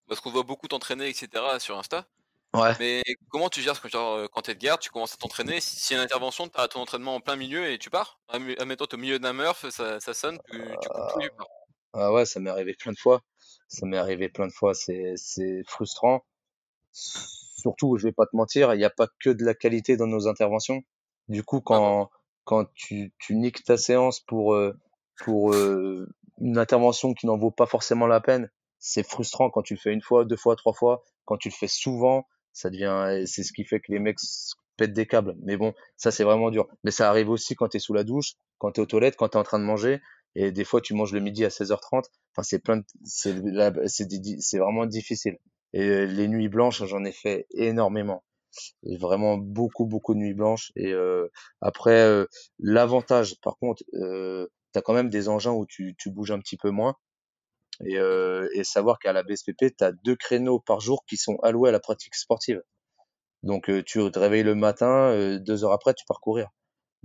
[0.07, 1.29] Parce qu'on voit beaucoup t'entraîner, etc.
[1.59, 2.07] sur Insta.
[2.55, 2.72] Ouais.
[2.79, 5.77] Mais comment tu gères genre, euh, quand t'es de garde, tu commences à t'entraîner, si-
[5.77, 8.59] s'il y a une intervention, t'as ton entraînement en plein milieu et tu pars Adm-
[8.59, 11.31] Admettons, t'es au milieu d'un murph, ça, ça sonne, tu, tu coupes tout et tu
[11.37, 11.46] pars.
[11.92, 13.20] Ah ouais, ça m'est arrivé plein de fois.
[13.68, 14.74] Ça m'est arrivé plein de fois.
[14.74, 16.24] C'est, c'est frustrant.
[16.92, 20.07] Surtout, je vais pas te mentir, il n'y a pas que de la qualité dans
[20.07, 20.83] nos interventions.
[21.28, 22.11] Du coup, Ah quand,
[22.44, 24.74] quand tu, tu niques ta séance pour, euh,
[25.24, 26.09] pour euh,
[26.40, 29.92] une intervention qui n'en vaut pas forcément la peine, c'est frustrant quand tu le fais
[29.92, 31.02] une fois, deux fois, trois fois.
[31.24, 34.18] Quand tu le fais souvent, ça devient, c'est ce qui fait que les mecs
[34.76, 35.35] pètent des câbles.
[35.42, 36.68] Mais bon, ça c'est vraiment dur.
[36.85, 39.16] Mais ça arrive aussi quand tu es sous la douche, quand tu es aux toilettes,
[39.16, 40.00] quand tu es en train de manger.
[40.40, 42.05] Et des fois, tu manges le midi à 16h30.
[42.33, 43.35] Enfin, c'est plein c'est,
[43.88, 45.37] c'est, vraiment difficile.
[45.72, 48.22] Et euh, les nuits blanches, j'en ai fait énormément.
[48.85, 50.70] Et vraiment beaucoup, beaucoup de nuits blanches.
[50.77, 51.27] Et euh,
[51.61, 52.27] après, euh,
[52.61, 56.38] l'avantage, par contre, euh, tu as quand même des engins où tu, tu bouges un
[56.38, 56.94] petit peu moins.
[57.85, 57.96] Et,
[58.55, 61.72] et savoir qu'à la BSPP, tu as deux créneaux par jour qui sont alloués à
[61.72, 62.62] la pratique sportive.
[63.44, 66.48] Donc tu te réveilles le matin, deux heures après, tu pars courir.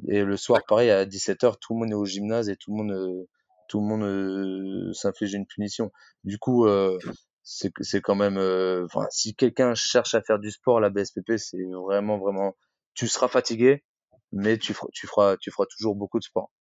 [0.08, 2.78] Et le soir, pareil, à 17h, tout le monde est au gymnase et tout le
[2.78, 3.30] monde, euh,
[3.68, 5.92] tout le monde euh, s'inflige une punition.
[6.24, 6.98] Du coup, euh,
[7.44, 11.38] c'est c'est quand même, euh, enfin, si quelqu'un cherche à faire du sport, la BSPP,
[11.38, 12.56] c'est vraiment, vraiment,
[12.94, 13.84] tu seras fatigué,
[14.32, 16.52] mais tu feras, tu feras, tu feras toujours beaucoup de sport.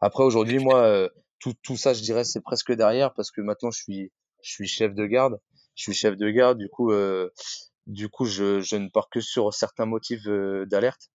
[0.00, 1.08] Après, aujourd'hui, moi, euh,
[1.38, 4.66] tout, tout ça, je dirais, c'est presque derrière parce que maintenant, je suis, je suis
[4.66, 5.40] chef de garde.
[5.74, 7.30] Je suis chef de garde, du coup, euh,
[7.86, 10.22] du coup, je, je ne pars que sur certains motifs
[10.66, 11.10] d'alerte.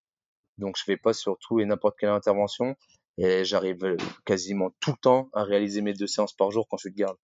[0.57, 2.75] Donc, je vais pas sur tout et n'importe quelle intervention.
[3.17, 6.77] Et j'arrive euh, quasiment tout le temps à réaliser mes deux séances par jour quand
[6.77, 7.17] je suis de garde.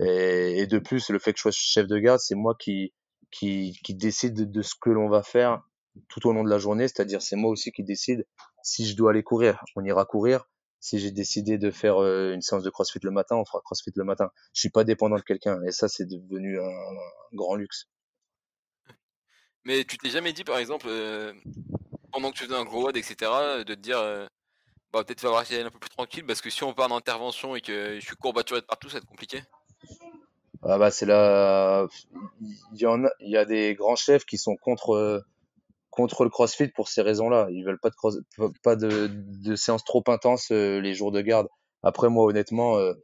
[0.00, 2.94] Et, de plus, le fait que je sois chef de garde, c'est moi qui,
[3.30, 5.62] qui, qui décide de, de ce que l'on va faire
[6.08, 8.26] tout au long de la journée, c'est-à-dire c'est moi aussi qui décide
[8.62, 10.46] si je dois aller courir, on ira courir.
[10.82, 13.92] Si j'ai décidé de faire euh, une séance de CrossFit le matin, on fera CrossFit
[13.96, 14.30] le matin.
[14.54, 17.86] Je suis pas dépendant de quelqu'un et ça c'est devenu un, un, grand luxe.
[19.64, 21.34] Mais tu t'es jamais dit par exemple euh,
[22.12, 23.14] pendant que tu faisais un gros WOD etc
[23.58, 24.26] de te dire euh,
[24.92, 27.56] bah peut-être falloir aller un peu plus tranquille parce que si on part en intervention
[27.56, 29.42] et que je suis courbaturé de partout ça va être compliqué.
[30.62, 31.86] Ah bah c'est là
[32.40, 35.24] il y a il y a des grands chefs qui sont contre
[35.90, 37.48] contre le CrossFit pour ces raisons-là.
[37.50, 41.48] Ils veulent pas de pas de, de séances trop intenses euh, les jours de garde.
[41.82, 42.94] Après moi honnêtement euh,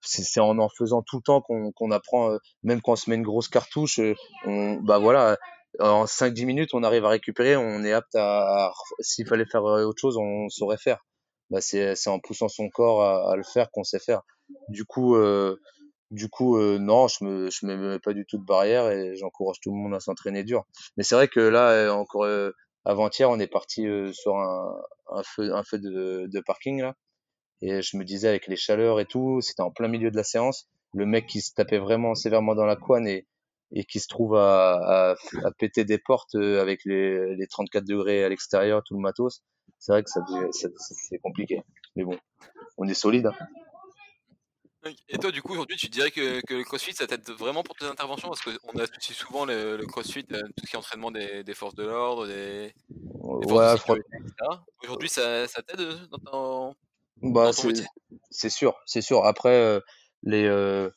[0.00, 3.10] c'est en en faisant tout le temps qu'on qu'on apprend euh, même quand on se
[3.10, 4.00] met une grosse cartouche
[4.44, 5.36] on bah voilà
[5.80, 10.00] en 5-10 minutes on arrive à récupérer on est apte à, s'il fallait faire autre
[10.00, 11.04] chose on saurait faire
[11.50, 14.22] bah c'est c'est en poussant son corps à, à le faire qu'on sait faire
[14.68, 15.56] du coup euh,
[16.10, 19.16] du coup, euh, non, je me, je me mets pas du tout de barrière et
[19.16, 20.64] j'encourage tout le monde à s'entraîner dur.
[20.96, 22.52] Mais c'est vrai que là, euh, encore euh,
[22.84, 26.94] avant-hier, on est parti sur un, un feu, un feu de, de parking là.
[27.62, 30.24] Et je me disais avec les chaleurs et tout, c'était en plein milieu de la
[30.24, 33.26] séance, le mec qui se tapait vraiment sévèrement dans la couenne et,
[33.72, 38.24] et qui se trouve à, à, à péter des portes avec les, les 34 degrés
[38.24, 39.42] à l'extérieur, tout le matos.
[39.78, 40.20] C'est vrai que ça,
[40.52, 41.62] c'est compliqué.
[41.96, 42.18] Mais bon,
[42.78, 43.26] on est solide.
[43.26, 43.46] Hein.
[45.08, 47.74] Et toi, du coup, aujourd'hui, tu dirais que, que, le crossfit, ça t'aide vraiment pour
[47.74, 48.28] tes interventions?
[48.28, 51.54] Parce qu'on associe souvent le, le, crossfit à tout ce qui est entraînement des, des
[51.54, 54.32] forces de l'ordre, des, des forces de sécurité, etc.
[54.84, 56.74] Aujourd'hui, ça, ça t'aide dans ton,
[57.22, 57.86] bah, dans ton métier?
[58.30, 59.24] C'est sûr, c'est sûr.
[59.24, 59.80] Après, euh,
[60.22, 60.90] les, euh,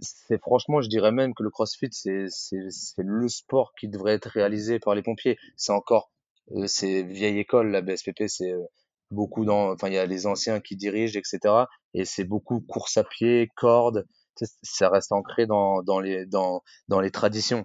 [0.00, 2.28] c'est franchement, je dirais même que le crossfit, c'est
[2.98, 5.38] le sport qui devrait être réalisé par les pompiers.
[5.56, 6.10] C'est encore,
[6.52, 8.54] euh, c'est vieille école, la BSPP, c'est
[9.10, 11.64] beaucoup dans, enfin il y a les anciens qui dirigent, etc.
[11.94, 14.06] Et c'est beaucoup course à pied, corde.
[14.62, 17.64] Ça reste ancré dans, dans les dans dans les traditions.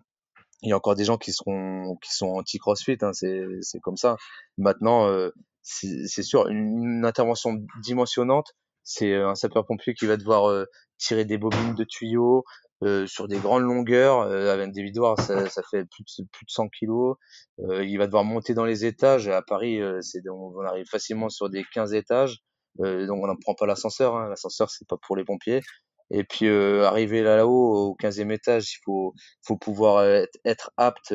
[0.62, 3.80] Il y a encore des gens qui seront qui sont anti CrossFit, hein, c'est c'est
[3.80, 4.17] comme ça.
[4.58, 5.32] Maintenant, euh,
[5.63, 10.65] c'est sûr, une, une, intervention dimensionnante, c'est un sapeur-pompier qui va devoir euh,
[11.02, 12.46] tirer des bobines de tuyaux,
[12.84, 16.46] euh, sur des grandes longueurs euh, avec des vidoirs ça, ça, fait plus de, plus
[16.46, 17.16] de 100 kilos.
[17.60, 19.28] Euh, il va devoir monter dans les étages.
[19.28, 22.40] À Paris c'est on arrive facilement sur des 15 étages.
[22.80, 24.30] Donc on n'en prend pas l'ascenseur hein.
[24.30, 25.62] l'ascenseur c'est pas pour les pompiers.
[26.10, 31.14] Et puis arriver là-haut au 15e étage il faut faut pouvoir être, être apte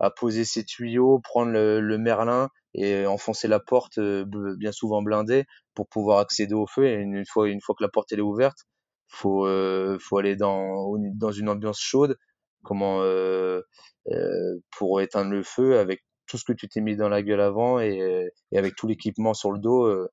[0.00, 5.46] à poser ses tuyaux prendre le, le merlin et enfoncer la porte bien souvent blindée
[5.74, 6.86] pour pouvoir accéder au feu.
[6.86, 8.66] Et une fois une fois que la porte elle est ouverte
[9.08, 12.18] faut euh, faut aller dans dans une ambiance chaude
[12.62, 13.62] comment euh,
[14.10, 17.40] euh, pour éteindre le feu avec tout ce que tu t'es mis dans la gueule
[17.40, 20.10] avant et, et avec tout l'équipement sur le dos euh,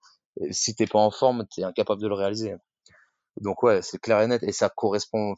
[0.51, 2.55] si t'es pas en forme t'es incapable de le réaliser
[3.41, 5.35] donc ouais c'est clair et net et ça correspond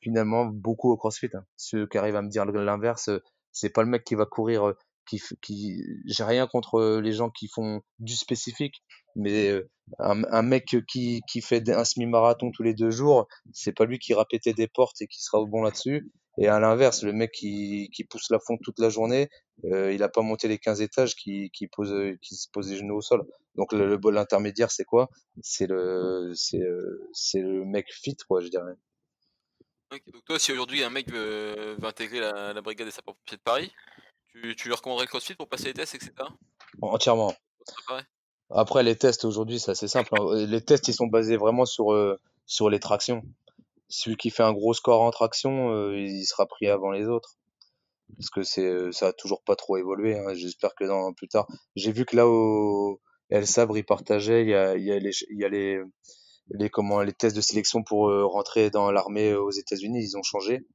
[0.00, 1.44] finalement beaucoup au CrossFit hein.
[1.56, 3.10] ceux qui arrivent à me dire l'inverse
[3.52, 4.74] c'est pas le mec qui va courir
[5.08, 8.82] qui, qui j'ai rien contre les gens qui font du spécifique
[9.16, 13.72] mais euh, un, un, mec qui, qui fait un semi-marathon tous les deux jours, c'est
[13.72, 16.10] pas lui qui ira péter des portes et qui sera au bon là-dessus.
[16.36, 19.28] Et à l'inverse, le mec qui, qui pousse la fonte toute la journée,
[19.66, 22.76] euh, il a pas monté les 15 étages, qui, qui pose, qui se pose les
[22.76, 23.22] genoux au sol.
[23.54, 25.08] Donc le, bol intermédiaire, c'est quoi?
[25.42, 26.58] C'est le, c'est,
[27.12, 28.72] c'est le mec fit, quoi, je dirais.
[29.92, 33.36] Okay, donc toi, si aujourd'hui un mec veut, veut intégrer la, la brigade des sapeurs-pompiers
[33.36, 33.72] de Paris,
[34.34, 36.12] tu, tu lui recommanderais le CrossFit pour passer les tests, etc?
[36.82, 37.34] Entièrement.
[38.50, 40.10] Après, les tests aujourd'hui, c'est assez simple.
[40.18, 40.46] Hein.
[40.46, 43.22] Les tests, ils sont basés vraiment sur, euh, sur les tractions.
[43.88, 47.36] Celui qui fait un gros score en traction, euh, il sera pris avant les autres.
[48.16, 50.18] Parce que c'est, euh, ça a toujours pas trop évolué.
[50.18, 50.34] Hein.
[50.34, 51.46] J'espère que dans plus tard.
[51.74, 54.98] J'ai vu que là au El Sabre, il partageait, il y a, il y a
[54.98, 55.80] les, il y a les,
[56.50, 60.22] les comment, les tests de sélection pour euh, rentrer dans l'armée aux États-Unis, ils ont
[60.22, 60.66] changé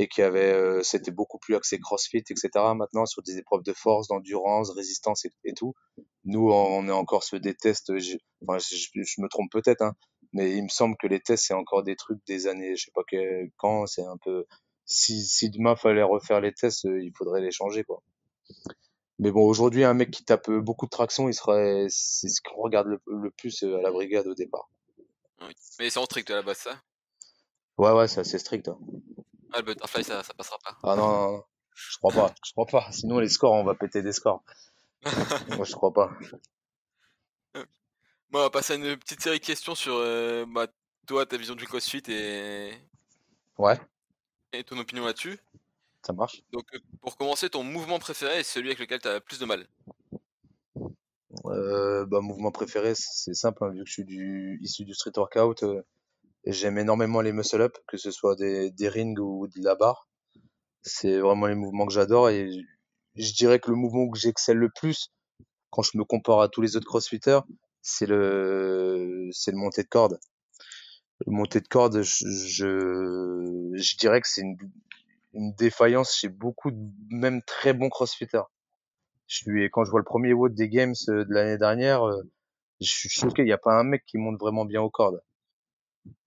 [0.00, 3.72] et qui avait euh, c'était beaucoup plus axé CrossFit etc maintenant sur des épreuves de
[3.72, 5.74] force d'endurance résistance et, et, tout
[6.24, 9.94] nous on est encore sur des tests je, enfin je, je me trompe peut-être hein,
[10.32, 12.92] mais il me semble que les tests c'est encore des trucs des années je sais
[12.94, 14.46] pas que, quand c'est un peu
[14.84, 18.00] si, si demain fallait refaire les tests euh, il faudrait les changer quoi
[19.18, 22.62] mais bon aujourd'hui un mec qui tape beaucoup de traction il serait c'est ce qu'on
[22.62, 24.70] regarde le, le, plus euh, à la brigade au départ
[25.40, 25.52] oui.
[25.80, 26.80] mais c'est en strict à la base ça?
[27.78, 28.78] Ouais ouais c'est assez strict hein.
[29.58, 30.76] Le butterfly, ça, ça passera pas.
[30.82, 31.44] Ah non, non, non,
[31.74, 32.92] je crois pas, je crois pas.
[32.92, 34.42] Sinon, les scores, on va péter des scores.
[35.56, 36.10] Moi, je crois pas.
[38.30, 40.66] Bon, on va passer à une petite série de questions sur euh, bah,
[41.06, 42.72] toi, ta vision du CrossFit et.
[43.56, 43.80] Ouais.
[44.52, 45.38] Et ton opinion là-dessus.
[46.06, 46.42] Ça marche.
[46.52, 49.44] Donc, euh, pour commencer, ton mouvement préféré est celui avec lequel tu as plus de
[49.44, 49.66] mal
[51.46, 55.12] euh, bah, Mouvement préféré, c'est simple, hein, vu que je suis du, issu du street
[55.16, 55.62] workout.
[55.62, 55.82] Euh,
[56.50, 60.08] J'aime énormément les muscle-up, que ce soit des, des rings ou de la barre.
[60.82, 62.50] C'est vraiment les mouvements que j'adore et
[63.16, 65.12] je dirais que le mouvement où j'excelle le plus,
[65.70, 67.40] quand je me compare à tous les autres crossfitters,
[67.82, 70.18] c'est le, c'est le monté de corde.
[71.26, 72.24] Le monté de corde, je,
[73.76, 74.56] je, dirais que c'est une,
[75.34, 78.48] une défaillance chez beaucoup de même très bons crossfitters.
[79.26, 82.22] Je suis, quand je vois le premier WOD des games euh, de l'année dernière, euh,
[82.80, 83.42] je suis choqué.
[83.42, 85.20] Il n'y a pas un mec qui monte vraiment bien aux cordes.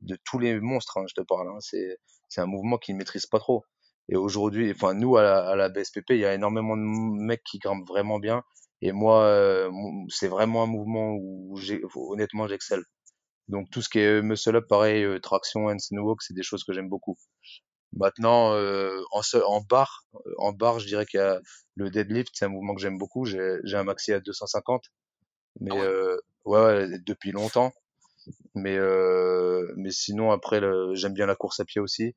[0.02, 1.48] De tous les monstres, hein, je te parle.
[1.50, 1.60] Hein.
[1.60, 1.98] C'est,
[2.30, 3.64] c'est un mouvement qu'ils ne maîtrisent pas trop.
[4.10, 7.44] Et aujourd'hui, enfin, nous, à la, à la BSPP, il y a énormément de mecs
[7.44, 8.44] qui grimpent vraiment bien.
[8.82, 9.72] Et moi, euh,
[10.10, 12.84] c'est vraiment un mouvement où j'ai, honnêtement, j'excelle.
[13.48, 16.74] Donc tout ce qui est muscle up, pareil, traction, handstand walk, c'est des choses que
[16.74, 17.18] j'aime beaucoup.
[17.94, 20.06] Maintenant, euh, en, en barre,
[20.38, 21.40] en barre, je dirais qu'il y a
[21.76, 23.26] le deadlift, c'est un mouvement que j'aime beaucoup.
[23.26, 24.86] J'ai un maxi à 250,
[25.60, 25.82] mais ah ouais?
[25.82, 27.74] Euh, ouais, depuis longtemps.
[28.56, 30.62] Mais euh, mais sinon après,
[30.94, 32.16] j'aime bien la course à pied aussi.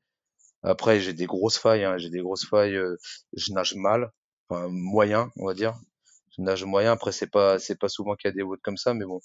[0.63, 1.83] Après, j'ai des grosses failles.
[1.85, 2.75] Hein, j'ai des grosses failles.
[2.75, 2.97] Euh,
[3.33, 4.11] je nage mal,
[4.49, 5.75] enfin moyen, on va dire.
[6.37, 6.91] Je nage moyen.
[6.93, 9.21] Après, c'est pas c'est pas souvent qu'il y a des votes comme ça, mais bon,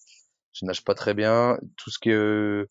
[0.52, 1.58] je nage pas très bien.
[1.76, 2.66] Tout ce qui est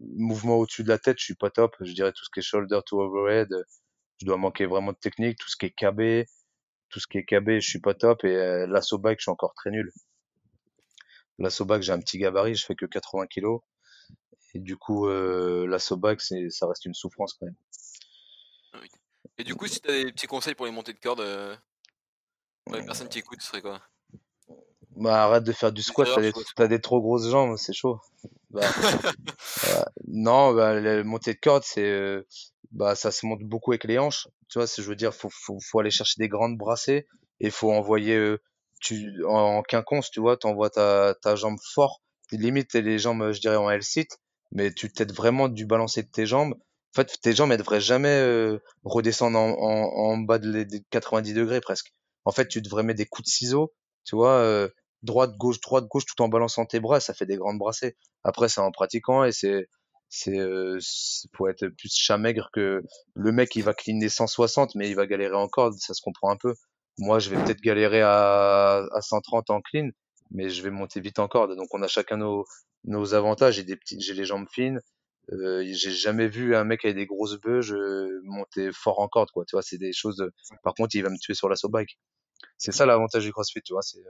[0.00, 1.76] mouvement au-dessus de la tête, je suis pas top.
[1.80, 3.48] Je dirais tout ce qui est shoulder to overhead,
[4.20, 5.38] je dois manquer vraiment de technique.
[5.38, 6.26] Tout ce qui est KB,
[6.90, 8.24] tout ce qui est KB, je suis pas top.
[8.24, 9.90] Et euh, l'assaut bike, je suis encore très nul.
[11.38, 13.60] L'assaut bike, j'ai un petit gabarit, je fais que 80 kilos.
[14.54, 17.56] Et du coup, euh, bike, c'est, ça reste une souffrance quand même.
[18.72, 18.78] Ah
[19.38, 21.56] et du coup, si tu as des petits conseils pour les montées de corde, euh,
[22.64, 23.80] pour les personnes qui écoutent, ce serait quoi?
[24.96, 28.00] Bah, arrête de faire du squat, t'as des, as des trop grosses jambes, c'est chaud.
[28.50, 28.60] Bah,
[30.06, 32.24] non, bah, la montée de corde, c'est, euh,
[32.70, 34.28] bah, ça se monte beaucoup avec les hanches.
[34.48, 37.08] Tu vois, je veux dire, faut, faut, faut aller chercher des grandes brassées
[37.40, 38.40] et faut envoyer, euh,
[38.84, 42.00] tu, en, quinconce, tu vois, t'envoies ta, ta jambe fort.
[42.32, 44.08] Limite, les jambes, je dirais, en L-sit,
[44.52, 46.54] mais tu t'aides vraiment du balancer de tes jambes.
[46.54, 51.34] En fait, tes jambes, elles devraient jamais euh, redescendre en, en, bas de les, 90
[51.34, 51.92] degrés presque.
[52.24, 53.72] En fait, tu devrais mettre des coups de ciseaux,
[54.04, 54.68] tu vois, euh,
[55.02, 57.96] droite, gauche, droite, gauche, tout en balançant tes bras, ça fait des grandes brassées.
[58.22, 59.68] Après, c'est en pratiquant et c'est,
[60.08, 60.78] c'est, euh,
[61.36, 62.82] faut être plus chat maigre que
[63.14, 66.36] le mec, il va cleaner 160, mais il va galérer encore, ça se comprend un
[66.36, 66.54] peu.
[66.98, 69.90] Moi, je vais peut-être galérer à, à 130 en clean,
[70.30, 71.56] mais je vais monter vite en corde.
[71.56, 72.44] Donc, on a chacun nos,
[72.84, 73.54] nos avantages.
[73.54, 74.80] J'ai des petites, j'ai les jambes fines.
[75.32, 79.44] Euh, j'ai jamais vu un mec avec des grosses euh, monter fort en corde, quoi.
[79.46, 80.28] Tu vois, c'est des choses.
[80.62, 81.98] Par contre, il va me tuer sur la bike.
[82.58, 83.82] C'est ça l'avantage du CrossFit, tu vois.
[83.82, 84.00] C'est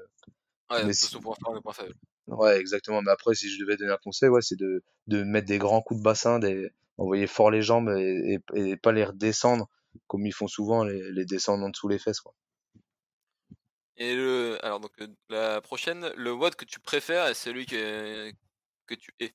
[0.71, 1.95] Ouais, le point faible.
[2.27, 3.03] Ouais, exactement.
[3.03, 5.83] Mais après, si je devais donner un conseil, ouais, c'est de, de mettre des grands
[5.83, 9.69] coups de bassin, des, envoyer fort les jambes et, et, pas les redescendre
[10.07, 12.35] comme ils font souvent, les, les descendre en dessous les fesses, quoi.
[13.97, 18.31] Et le, alors donc euh, la prochaine, le WOD que tu préfères est celui que,
[18.87, 19.33] que tu es?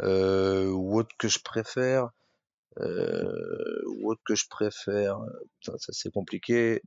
[0.00, 2.10] Euh, WOD que je préfère,
[2.78, 5.18] euh, que je préfère,
[5.60, 6.82] ça, ça c'est compliqué.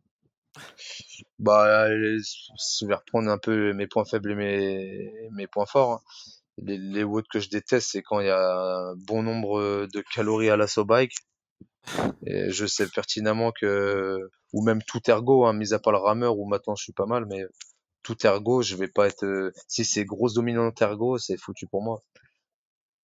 [1.40, 5.94] Bah, je vais reprendre un peu mes points faibles et mes, mes points forts.
[5.94, 6.02] Hein.
[6.58, 10.50] Les, les que je déteste, c'est quand il y a un bon nombre de calories
[10.50, 11.16] à l'assaut bike.
[12.26, 16.38] Et je sais pertinemment que, ou même tout ergo, hein, mis à part le rameur,
[16.38, 17.46] où maintenant je suis pas mal, mais
[18.04, 22.04] tout ergo, je vais pas être, si c'est grosse dominante ergo, c'est foutu pour moi.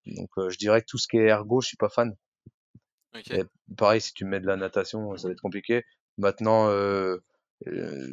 [0.08, 2.16] Donc, euh, je dirais que tout ce qui est ergo, je suis pas fan.
[3.30, 3.44] Et
[3.78, 5.84] pareil, si tu mets de la natation, ça va être compliqué.
[6.18, 7.18] Maintenant, euh,
[7.68, 8.08] euh,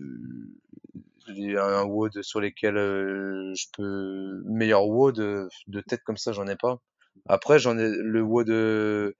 [1.28, 5.16] un WOD sur lesquels euh, je peux meilleur WOD
[5.66, 6.80] de, tête comme ça j'en ai pas
[7.26, 9.14] après j'en ai le WOD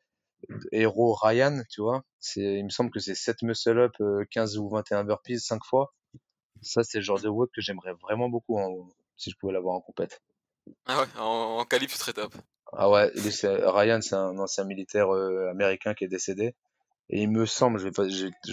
[0.73, 3.97] Hero Ryan tu vois c'est il me semble que c'est 7 muscle up
[4.31, 5.95] 15 ou 21 burpees 5 fois
[6.63, 8.69] ça c'est le genre de WOD que j'aimerais vraiment beaucoup hein,
[9.17, 10.23] si je pouvais l'avoir en compète
[10.87, 12.35] ah ouais en, en qualif ce serait top
[12.73, 16.55] ah ouais Ryan c'est un ancien militaire américain qui est décédé
[17.11, 18.05] et il me semble, je vais pas,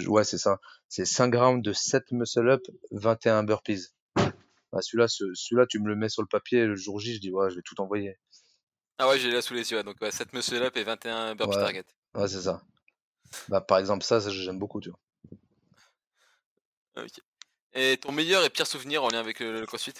[0.07, 0.59] ouais, c'est ça.
[0.87, 3.93] C'est 5 rounds de 7 muscle up, 21 burpees.
[4.15, 7.31] Bah, celui-là, celui-là, tu me le mets sur le papier le jour J, je dis,
[7.31, 8.17] ouais, je vais tout envoyer.
[8.97, 11.57] Ah ouais, j'ai là sous les yeux, donc ouais, 7 muscle up et 21 burpees
[11.57, 11.85] target.
[12.13, 12.61] Ouais, c'est ça.
[13.49, 14.99] Bah, par exemple, ça, ça j'aime beaucoup, tu vois.
[16.97, 17.19] Ok.
[17.73, 19.93] Et ton meilleur et pire souvenir en lien avec le, CrossFit?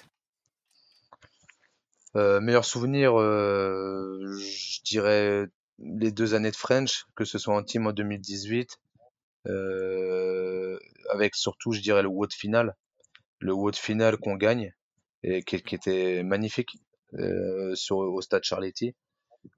[2.15, 5.47] Euh, Meilleur souvenir, euh, je dirais
[5.79, 8.79] les deux années de French, que ce soit en team en 2018,
[9.47, 10.79] euh,
[11.11, 12.75] avec surtout, je dirais, le WOD final,
[13.39, 14.73] le WOD final qu'on gagne,
[15.23, 16.77] et qui, était magnifique
[17.75, 18.95] sur, au stade Charletti.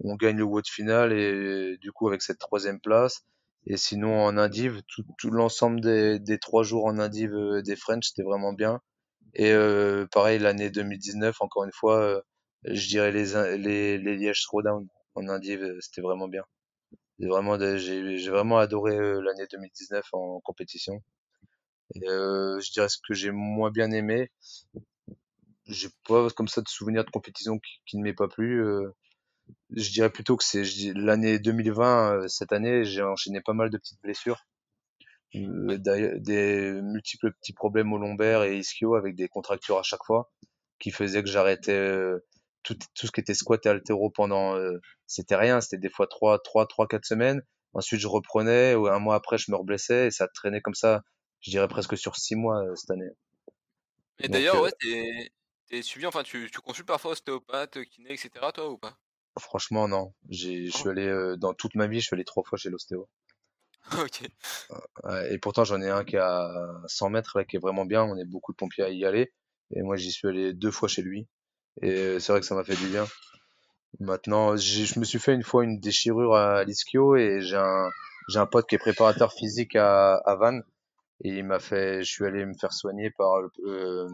[0.03, 3.23] On gagne le WOD final, et du coup, avec cette troisième place,
[3.69, 7.75] et sinon, en Indive, tout, tout l'ensemble des, des, trois jours en Indive euh, des
[7.75, 8.79] French, c'était vraiment bien.
[9.33, 12.21] Et euh, pareil, l'année 2019, encore une fois, euh,
[12.65, 16.43] je dirais les, les, les Liège Throwdown en Indive, euh, c'était vraiment bien.
[17.19, 21.01] J'ai vraiment, j'ai vraiment adoré euh, l'année 2019 en compétition.
[21.95, 24.31] Et, euh, je dirais ce que j'ai moins bien aimé.
[25.67, 28.63] J'ai pas comme ça de souvenirs de compétition qui, ne m'est pas plu.
[28.63, 28.89] Euh,
[29.75, 30.63] je dirais plutôt que c'est
[30.95, 34.45] l'année 2020, euh, cette année, j'ai enchaîné pas mal de petites blessures.
[35.35, 40.31] Euh, des multiples petits problèmes au lombaire et ischio avec des contractures à chaque fois
[40.79, 42.25] qui faisaient que j'arrêtais euh,
[42.63, 44.57] tout, tout ce qui était squat et altéro pendant
[45.05, 47.41] c'était rien c'était des fois trois trois trois quatre semaines
[47.73, 51.03] ensuite je reprenais ou un mois après je me reblessais et ça traînait comme ça
[51.41, 53.11] je dirais presque sur six mois cette année
[54.19, 54.71] et d'ailleurs ouais
[55.67, 58.97] t'es suivi enfin tu, tu consultes parfois ostéopathe kiné etc toi ou pas?
[59.39, 60.13] Franchement, non.
[60.29, 62.69] J'ai, je suis allé euh, dans toute ma vie, je suis allé trois fois chez
[62.69, 63.07] l'ostéo.
[63.99, 64.23] ok.
[65.29, 66.49] et pourtant, j'en ai un qui est à
[66.87, 68.03] 100 mètres là, qui est vraiment bien.
[68.03, 69.31] On est beaucoup de pompiers à y aller.
[69.71, 71.27] Et moi, j'y suis allé deux fois chez lui.
[71.81, 73.05] Et c'est vrai que ça m'a fait du bien.
[73.99, 77.89] Maintenant, je me suis fait une fois une déchirure à l'ischio et j'ai un,
[78.27, 80.63] j'ai un pote qui est préparateur physique à, à Vannes.
[81.23, 84.09] Et il m'a fait, je suis allé me faire soigner par le, euh,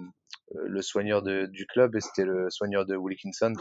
[0.54, 3.54] le soigneur de, du club et c'était le soigneur de Wilkinson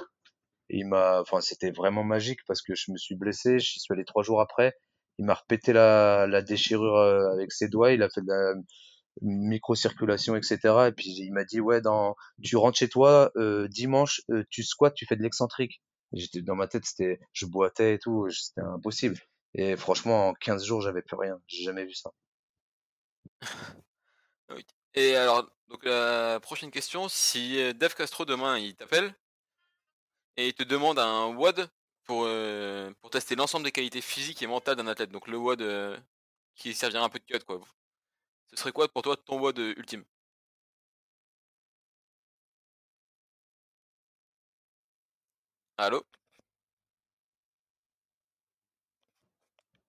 [0.72, 3.58] il m'a, enfin, c'était vraiment magique parce que je me suis blessé.
[3.58, 4.74] J'y suis allé trois jours après.
[5.18, 7.92] Il m'a repété la, la déchirure euh, avec ses doigts.
[7.92, 8.54] Il a fait de la
[9.20, 10.58] microcirculation, etc.
[10.88, 14.62] Et puis il m'a dit ouais, dans, tu rentres chez toi euh, dimanche, euh, tu
[14.62, 15.82] squats, tu fais de l'excentrique.
[16.14, 19.16] J'étais dans ma tête, c'était, je boitais et tout, c'était impossible.
[19.54, 21.38] Et franchement, en 15 jours, j'avais plus rien.
[21.46, 22.10] J'ai jamais vu ça.
[24.94, 29.14] Et alors, donc la prochaine question, si Dave Castro demain il t'appelle
[30.36, 31.68] et il te demande un WOD
[32.04, 35.10] pour, euh, pour tester l'ensemble des qualités physiques et mentales d'un athlète.
[35.10, 35.98] Donc le WOD euh,
[36.56, 37.60] qui servira un peu de cut quoi.
[38.50, 40.04] Ce serait quoi pour toi ton WOD euh, ultime?
[45.76, 46.06] Allô?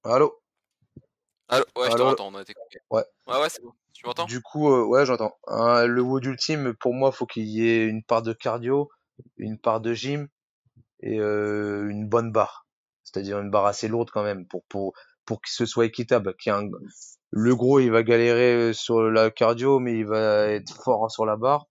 [0.03, 0.42] Allô?
[1.49, 2.53] Allô Ouais, je t'entends, on a été
[2.89, 3.03] Ouais.
[3.27, 3.71] Ouais, ouais, c'est bon.
[3.93, 4.25] Tu m'entends?
[4.25, 5.37] Du coup, ouais, j'entends.
[5.47, 8.89] le WOD ultime, pour moi, faut qu'il y ait une part de cardio,
[9.37, 10.27] une part de gym,
[11.01, 12.65] et euh, une bonne barre,
[13.03, 14.93] c'est-à-dire une barre assez lourde quand même pour pour
[15.25, 16.35] pour que ce soit équitable.
[16.37, 16.69] Qu'il un...
[17.31, 21.35] Le gros, il va galérer sur la cardio, mais il va être fort sur la
[21.35, 21.65] barre.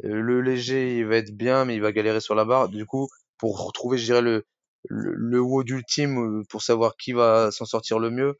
[0.00, 2.68] Le léger, il va être bien, mais il va galérer sur la barre.
[2.68, 4.46] Du coup, pour retrouver, je dirais, le,
[4.88, 8.38] le, le WOD ultime, pour savoir qui va s'en sortir le mieux,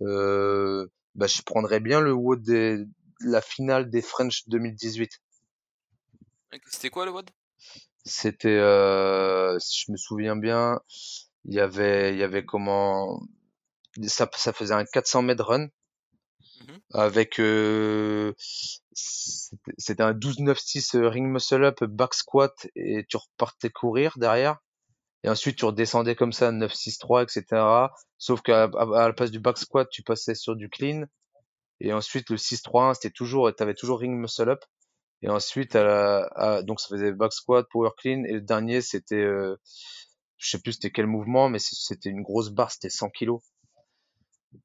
[0.00, 2.88] bah, je prendrais bien le WOD de
[3.20, 5.20] la finale des French 2018.
[6.66, 7.30] C'était quoi le WOD?
[8.04, 10.80] C'était, euh, si je me souviens bien,
[11.44, 13.20] il y avait, il y avait comment,
[14.06, 18.34] ça, ça faisait un 400 mètres run mmh avec, euh,
[18.92, 24.58] c'était un 12-9-6 euh, ring muscle up, back squat et tu repartais courir derrière.
[25.22, 27.62] Et ensuite, tu redescendais comme ça, 9-6-3, etc.
[28.18, 31.04] Sauf qu'à à, la place du back squat, tu passais sur du clean.
[31.80, 34.64] Et ensuite, le 6-3-1, c'était toujours, tu avais toujours ring muscle up.
[35.22, 38.24] Et ensuite, à donc ça faisait back squat, power clean.
[38.24, 39.56] Et le dernier, c'était, euh,
[40.38, 43.42] je sais plus c'était quel mouvement, mais c'était une grosse barre, c'était 100 kilos.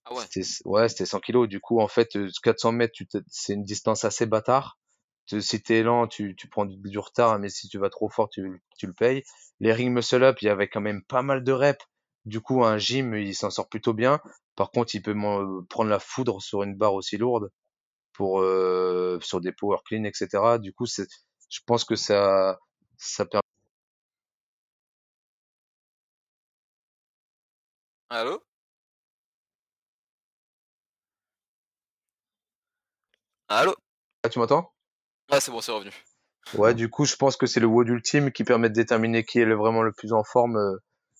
[0.05, 0.23] Ah ouais.
[0.65, 1.49] Ouais, c'était 100 kilos.
[1.49, 2.93] Du coup, en fait, 400 euh, mètres,
[3.27, 4.77] c'est une distance assez bâtard.
[5.27, 8.61] Si t'es lent, tu, tu prends du, retard, mais si tu vas trop fort, tu,
[8.77, 9.23] tu le payes.
[9.59, 11.83] Les ring muscle up, il y avait quand même pas mal de reps.
[12.25, 14.19] Du coup, un gym, il s'en sort plutôt bien.
[14.55, 15.15] Par contre, il peut
[15.69, 17.51] prendre la foudre sur une barre aussi lourde
[18.13, 20.59] pour euh, sur des power clean, etc.
[20.59, 21.07] Du coup, c'est,
[21.49, 22.59] je pense que ça,
[22.97, 23.41] ça permet.
[28.09, 28.41] Allô?
[33.49, 33.73] Allô?
[34.23, 34.74] Ah, Tu m'entends?
[35.29, 35.91] Ah, c'est bon, c'est revenu.
[36.53, 39.39] Ouais, du coup, je pense que c'est le WOD ultime qui permet de déterminer qui
[39.39, 40.57] est le, vraiment le plus en forme.
[40.57, 40.77] Euh,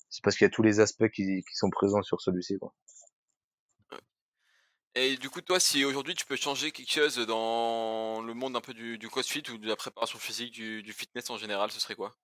[0.10, 2.58] c'est parce qu'il y a tous les aspects qui, qui sont présents sur celui-ci.
[2.60, 2.74] Quoi.
[4.98, 8.62] Et du coup, toi, si aujourd'hui tu peux changer quelque chose dans le monde un
[8.62, 11.96] peu du, du crossfit ou de la préparation physique, du, fitness en général, ce serait
[11.96, 12.16] quoi?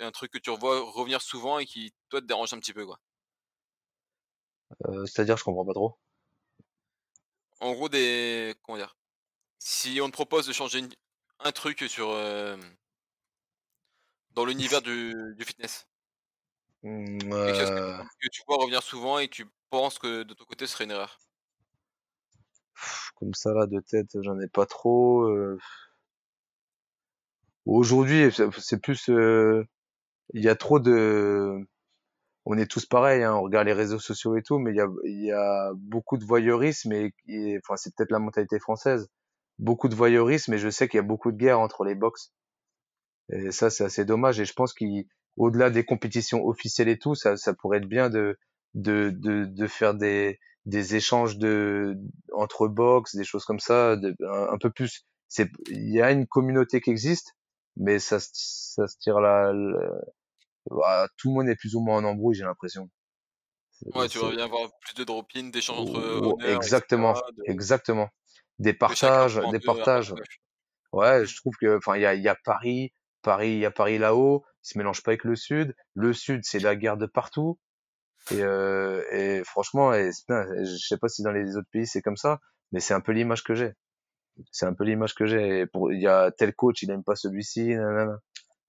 [0.00, 2.84] Un truc que tu revois revenir souvent et qui, toi, te dérange un petit peu,
[2.84, 2.98] quoi?
[4.86, 5.96] Euh, c'est-à-dire, je comprends pas trop.
[7.60, 8.56] En gros, des.
[8.62, 8.96] Comment dire?
[9.64, 10.82] Si on te propose de changer
[11.38, 12.10] un truc sur.
[12.10, 12.56] Euh,
[14.32, 15.86] dans l'univers du, fitness?
[16.82, 20.44] Mmh, quelque chose que, que tu vois revenir souvent et tu penses que de ton
[20.46, 21.20] côté ce serait une erreur?
[23.14, 25.28] Comme ça là de tête, j'en ai pas trop.
[25.28, 25.56] Euh.
[27.64, 29.64] Aujourd'hui, c'est plus, euh,
[30.34, 31.64] il y a trop de,
[32.46, 34.80] on est tous pareils, hein, on regarde les réseaux sociaux et tout, mais il y
[34.80, 37.12] a, il y a beaucoup de voyeurisme et,
[37.58, 39.08] enfin c'est peut-être la mentalité française,
[39.58, 42.32] beaucoup de voyeurisme et je sais qu'il y a beaucoup de guerres entre les box.
[43.30, 47.36] Et ça c'est assez dommage et je pense qu'au-delà des compétitions officielles et tout, ça,
[47.36, 48.38] ça pourrait être bien de,
[48.74, 51.96] de, de, de faire des, des échanges de
[52.32, 55.06] entre box, des choses comme ça, un, peu plus.
[55.68, 57.36] Il y a une communauté qui existe,
[57.76, 59.52] mais ça ça se tire là.
[61.16, 62.88] Tout le monde est plus ou moins en embrouille, j'ai l'impression.
[63.94, 67.14] Ouais, tu bien avoir plus de drop-in, d'échanges entre oh, Exactement,
[67.46, 68.08] exactement.
[68.58, 70.14] Des partages, des partages.
[70.92, 73.70] Ouais, je trouve que, enfin, il y a, y a Paris, Paris, il y a
[73.70, 75.74] Paris là-haut, il se mélange pas avec le Sud.
[75.94, 77.58] Le Sud, c'est la guerre de partout.
[78.30, 82.16] Et, euh, et franchement, et, je sais pas si dans les autres pays c'est comme
[82.16, 82.38] ça,
[82.70, 83.72] mais c'est un peu l'image que j'ai.
[84.52, 85.66] C'est un peu l'image que j'ai.
[85.66, 87.72] Pour, il y a tel coach, il aime pas celui-ci,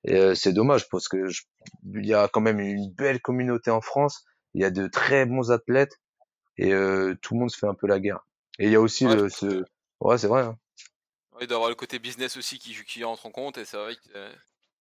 [0.05, 1.17] et euh, c'est dommage parce que
[1.93, 4.25] il y a quand même une belle communauté en France.
[4.53, 5.99] Il y a de très bons athlètes
[6.57, 8.25] et euh, tout le monde se fait un peu la guerre.
[8.59, 9.63] Et il y a aussi le, ce,
[9.99, 10.43] ouais, c'est vrai.
[10.43, 10.57] Hein.
[11.41, 13.77] il doit y avoir le côté business aussi qui, qui entre en compte et c'est
[13.77, 14.01] vrai que.
[14.15, 14.33] Euh,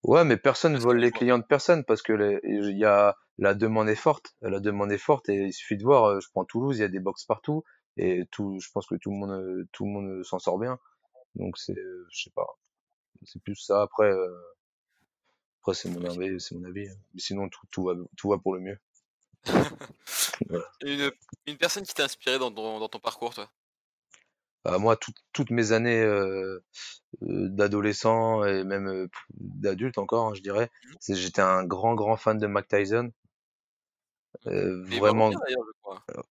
[0.04, 3.88] ouais, mais personne vole les clients de personne parce que il y a la demande
[3.88, 4.34] est forte.
[4.42, 6.20] La demande est forte et il suffit de voir.
[6.20, 7.64] Je prends Toulouse, il y a des box partout
[7.96, 8.58] et tout.
[8.60, 10.78] Je pense que tout le monde, tout le monde s'en sort bien.
[11.34, 12.46] Donc c'est, je sais pas.
[13.24, 13.80] C'est plus ça.
[13.80, 14.12] Après,
[15.62, 16.88] après, c'est mon avis, c'est mon avis.
[16.88, 16.94] Hein.
[17.14, 18.78] Mais sinon, tout, tout, va, tout va pour le mieux.
[20.82, 21.10] Une,
[21.46, 23.50] une, personne qui t'a inspiré dans, dans, ton parcours, toi?
[24.64, 24.96] Bah, Moi,
[25.32, 26.62] toutes mes années euh,
[27.22, 31.14] euh, d'adolescent et même euh, d'adulte encore, hein, je dirais, mmh.
[31.14, 33.10] j'étais un grand, grand fan de Mac Tyson.
[34.46, 35.30] Euh, vraiment.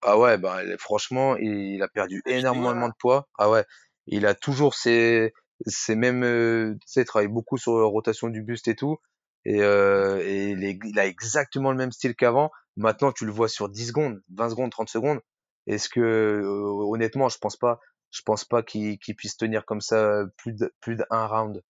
[0.02, 3.28] ah ouais, bah, franchement, il, a perdu énormément de poids.
[3.38, 3.66] Ah ouais,
[4.08, 5.34] il a toujours ses,
[5.68, 8.98] ses mêmes, tu sais, il travaille beaucoup sur la rotation du buste et tout
[9.46, 12.52] et, et il a exactement le même style qu'avant.
[12.78, 15.20] Maintenant, tu le vois sur 10 secondes, 20 secondes, 30 secondes.
[15.68, 17.80] Est-ce que euh, honnêtement, je pense pas,
[18.12, 21.62] je pense pas qu'il puisse tenir comme ça plus de, plus d'un round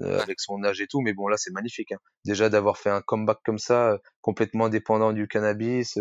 [0.00, 1.00] euh, avec son âge et tout.
[1.00, 1.92] Mais bon, là, c'est magnifique.
[1.92, 1.98] Hein.
[2.24, 5.98] Déjà d'avoir fait un comeback comme ça, complètement dépendant du cannabis,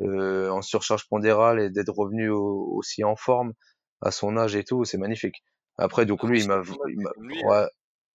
[0.00, 3.52] euh, en surcharge pondérale et d'être revenu aussi en forme
[4.00, 5.42] à son âge et tout, c'est magnifique.
[5.76, 7.68] Après, donc ah lui, il m'a, ouais,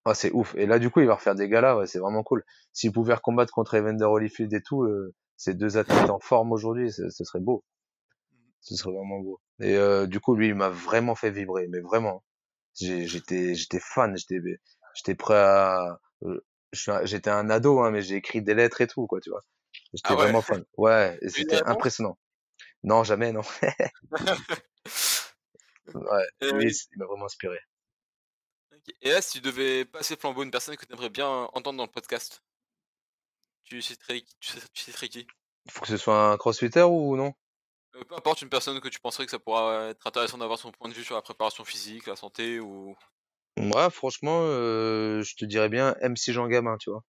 [0.06, 0.54] ah, c'est ouf.
[0.56, 2.44] Et là, du coup, il va refaire des galas, ouais, c'est vraiment cool.
[2.74, 6.92] S'il pouvait combattre contre Evander Holyfield et tout, euh, ces deux athlètes en forme aujourd'hui,
[6.92, 7.64] ce, serait beau.
[8.60, 9.40] Ce serait vraiment beau.
[9.62, 12.24] Et euh, du coup, lui, il m'a vraiment fait vibrer, mais vraiment.
[12.76, 14.42] J'étais, j'étais fan, j'étais,
[14.96, 16.00] j'étais prêt à.
[16.24, 16.44] Euh,
[17.04, 19.42] j'étais un ado, hein, mais j'ai écrit des lettres et tout, quoi, tu vois.
[19.94, 20.66] J'étais ah vraiment fan.
[20.78, 22.18] Ouais, c'était impressionnant.
[22.84, 23.42] Non, jamais, non.
[25.94, 27.60] ouais, lui, il m'a vraiment inspiré.
[29.02, 31.86] Et là, si tu devais passer flambeau une personne que tu aimerais bien entendre dans
[31.86, 32.44] le podcast,
[33.64, 35.28] tu citerais, tu citerais qui?
[35.70, 37.34] Faut que ce soit un crossfitter ou non?
[37.96, 40.72] Euh, Peu importe, une personne que tu penserais que ça pourrait être intéressant d'avoir son
[40.72, 42.96] point de vue sur la préparation physique, la santé ou.
[43.56, 47.04] Moi, franchement, euh, je te dirais bien MC Jean Gamin, tu vois.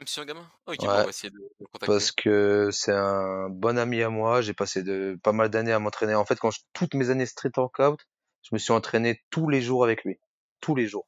[0.00, 0.48] MC Jean Gamin?
[0.66, 1.86] Ok, on va essayer de, le contacter.
[1.86, 4.40] Parce que c'est un bon ami à moi.
[4.42, 6.14] J'ai passé de pas mal d'années à m'entraîner.
[6.14, 7.98] En fait, quand toutes mes années street workout,
[8.42, 10.20] je me suis entraîné tous les jours avec lui
[10.62, 11.06] tous les jours.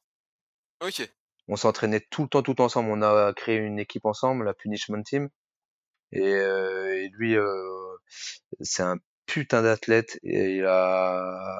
[0.81, 1.09] Ok.
[1.47, 2.89] On s'entraînait tout le temps, tout ensemble.
[2.91, 5.29] On a créé une équipe ensemble, la Punishment Team.
[6.11, 7.97] Et, euh, lui, euh,
[8.61, 11.59] c'est un putain d'athlète et il a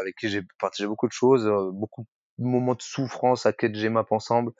[0.00, 2.06] avec qui j'ai partagé beaucoup de choses, euh, beaucoup
[2.38, 4.52] de moments de souffrance à quête Gmap ensemble.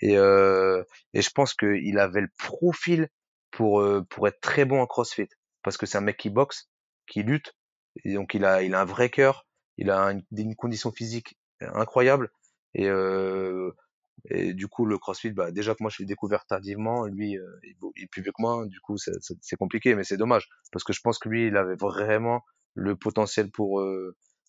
[0.00, 0.82] Et, euh,
[1.14, 3.08] et je pense qu'il avait le profil
[3.50, 5.28] pour pour être très bon en CrossFit
[5.62, 6.70] parce que c'est un mec qui boxe,
[7.06, 7.54] qui lutte,
[8.04, 9.46] et donc il a il a un vrai cœur,
[9.76, 11.36] il a une, une condition physique
[11.74, 12.30] incroyable.
[12.74, 12.88] Et,
[14.30, 18.02] et du coup, le CrossFit, bah, déjà que moi je l'ai découvert tardivement, lui, il,
[18.02, 21.00] est plus vieux que moi, du coup, c'est compliqué, mais c'est dommage parce que je
[21.00, 22.42] pense que lui, il avait vraiment
[22.74, 23.84] le potentiel pour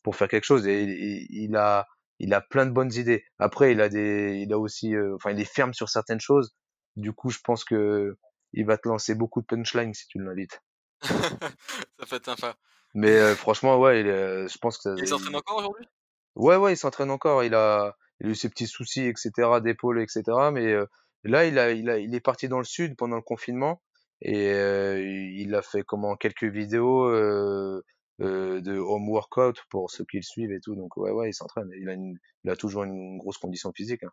[0.04, 1.88] pour faire quelque chose et il, a
[2.20, 3.26] il a plein de bonnes idées.
[3.40, 6.54] Après, il a des, il a aussi, euh, enfin, il est ferme sur certaines choses.
[6.96, 8.16] Du coup, je pense que
[8.52, 10.62] il va te lancer beaucoup de punchlines si tu l'invites.
[11.02, 12.56] ça sympa.
[12.94, 15.88] Mais franchement, ouais, il, je pense que ça, il s'entraîne encore aujourd'hui?
[16.36, 17.44] Ouais, ouais, il s'entraîne encore.
[17.44, 19.32] Il a, il a eu ses petits soucis, etc.,
[19.62, 20.24] d'épaule, etc.
[20.52, 20.86] Mais euh,
[21.24, 23.82] là, il a, il a, il est parti dans le sud pendant le confinement
[24.24, 27.84] et euh, il a fait comment quelques vidéos euh,
[28.22, 30.76] euh, de home workout pour ceux qui le suivent et tout.
[30.76, 31.70] Donc ouais, ouais, il s'entraîne.
[31.78, 34.04] Il a, une, il a toujours une grosse condition physique.
[34.04, 34.12] Hein.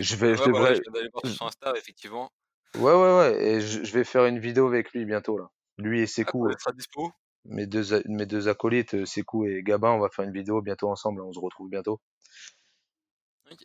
[0.00, 0.80] je vais, je devrais.
[1.12, 2.32] Voir sur Insta, effectivement.
[2.76, 3.44] Ouais, ouais, ouais.
[3.44, 5.48] Et je, je, vais faire une vidéo avec lui bientôt là.
[5.78, 6.48] Lui et Sekou.
[6.48, 7.12] Ah, sera dispo
[7.44, 10.90] mes deux, mes deux acolytes, euh, Sekou et Gabin, on va faire une vidéo bientôt
[10.90, 12.00] ensemble, on se retrouve bientôt.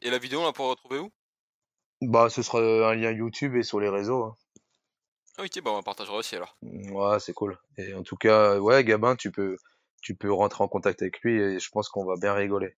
[0.02, 1.12] Et la vidéo, on la pourra retrouver où?
[2.02, 4.24] Bah, ce sera un lien YouTube et sur les réseaux.
[4.24, 4.36] Hein.
[5.38, 6.58] Ah, ok, bah on partagera aussi alors.
[6.62, 7.58] Ouais, c'est cool.
[7.78, 9.58] Et en tout cas, ouais, Gabin, tu peux,
[10.02, 12.76] tu peux rentrer en contact avec lui et je pense qu'on va bien rigoler.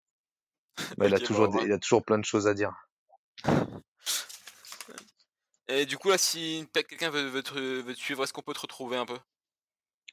[0.97, 2.73] Bah, il, a toujours, bah, il a toujours plein de choses à dire.
[5.67, 8.55] Et du coup, là, si quelqu'un veut, veut, te, veut te suivre, est-ce qu'on peut
[8.55, 9.19] te retrouver un peu?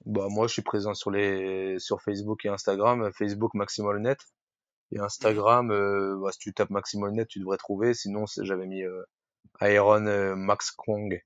[0.05, 3.11] Bah moi je suis présent sur les sur Facebook et Instagram.
[3.13, 4.19] Facebook MaximalNet
[4.93, 7.95] et Instagram, euh, bah, si tu tapes MaximalNet tu devrais trouver.
[7.95, 9.03] Sinon j'avais mis euh,
[9.63, 11.21] Iron euh, Max Kong.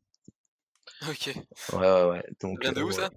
[1.08, 1.34] Ok.
[1.72, 2.24] Ouais ouais ouais.
[2.40, 2.64] Donc.
[2.64, 3.10] Ça de où ça?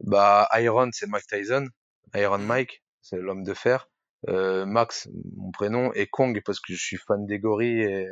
[0.00, 1.68] Bah Iron c'est Mike Tyson.
[2.14, 2.46] Iron mmh.
[2.46, 3.88] Mike c'est l'homme de fer.
[4.26, 8.06] Max mon prénom et Kong parce que je suis fan des gorilles et,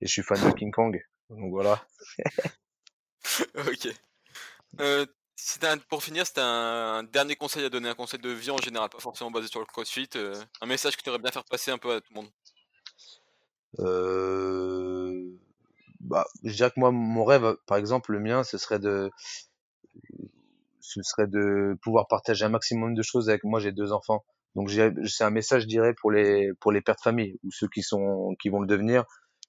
[0.00, 1.00] et je suis fan de King Kong.
[1.30, 1.84] Donc voilà.
[3.56, 3.88] ok.
[4.80, 5.06] Euh,
[5.88, 8.98] pour finir, c'était un, dernier conseil à donner, un conseil de vie en général, pas
[8.98, 11.78] forcément basé sur le CrossFit, euh, un message que tu aurais bien faire passer un
[11.78, 12.30] peu à tout le monde.
[13.80, 15.32] Euh,
[16.00, 19.10] bah, je dirais que moi, mon rêve, par exemple, le mien, ce serait de,
[21.82, 23.58] pouvoir partager un maximum de choses avec moi.
[23.60, 24.24] J'ai deux enfants,
[24.54, 26.54] donc c'est un message, je dirais, pour les
[26.84, 29.04] pères de famille ou ceux qui vont le devenir.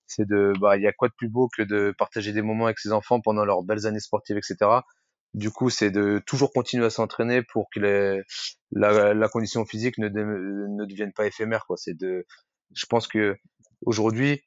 [0.07, 2.65] C'est de, bah, il y a quoi de plus beau que de partager des moments
[2.65, 4.81] avec ses enfants pendant leurs belles années sportives, etc.
[5.35, 7.81] Du coup, c'est de toujours continuer à s'entraîner pour que
[8.71, 11.65] la, la, condition physique ne, ne devienne pas éphémère.
[11.65, 11.75] Quoi.
[11.75, 12.25] C'est de,
[12.73, 13.35] je pense que
[13.85, 14.45] aujourd'hui,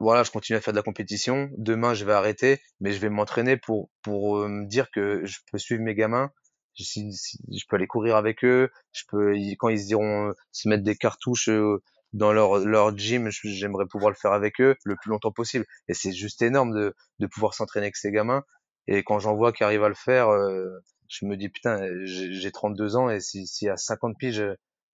[0.00, 1.50] voilà, je continue à faire de la compétition.
[1.58, 5.38] Demain, je vais arrêter, mais je vais m'entraîner pour pour euh, me dire que je
[5.52, 6.30] peux suivre mes gamins.
[6.78, 8.70] Je, peux aller courir avec eux.
[8.92, 11.82] Je peux, quand ils iront euh, se mettre des cartouches euh,
[12.14, 15.66] dans leur leur gym, j'aimerais pouvoir le faire avec eux le plus longtemps possible.
[15.88, 18.44] Et c'est juste énorme de de pouvoir s'entraîner avec ces gamins
[18.88, 20.66] et quand j'en vois qui arrivent à le faire, euh,
[21.08, 24.44] je me dis putain, j'ai 32 ans et si, si à 50 piges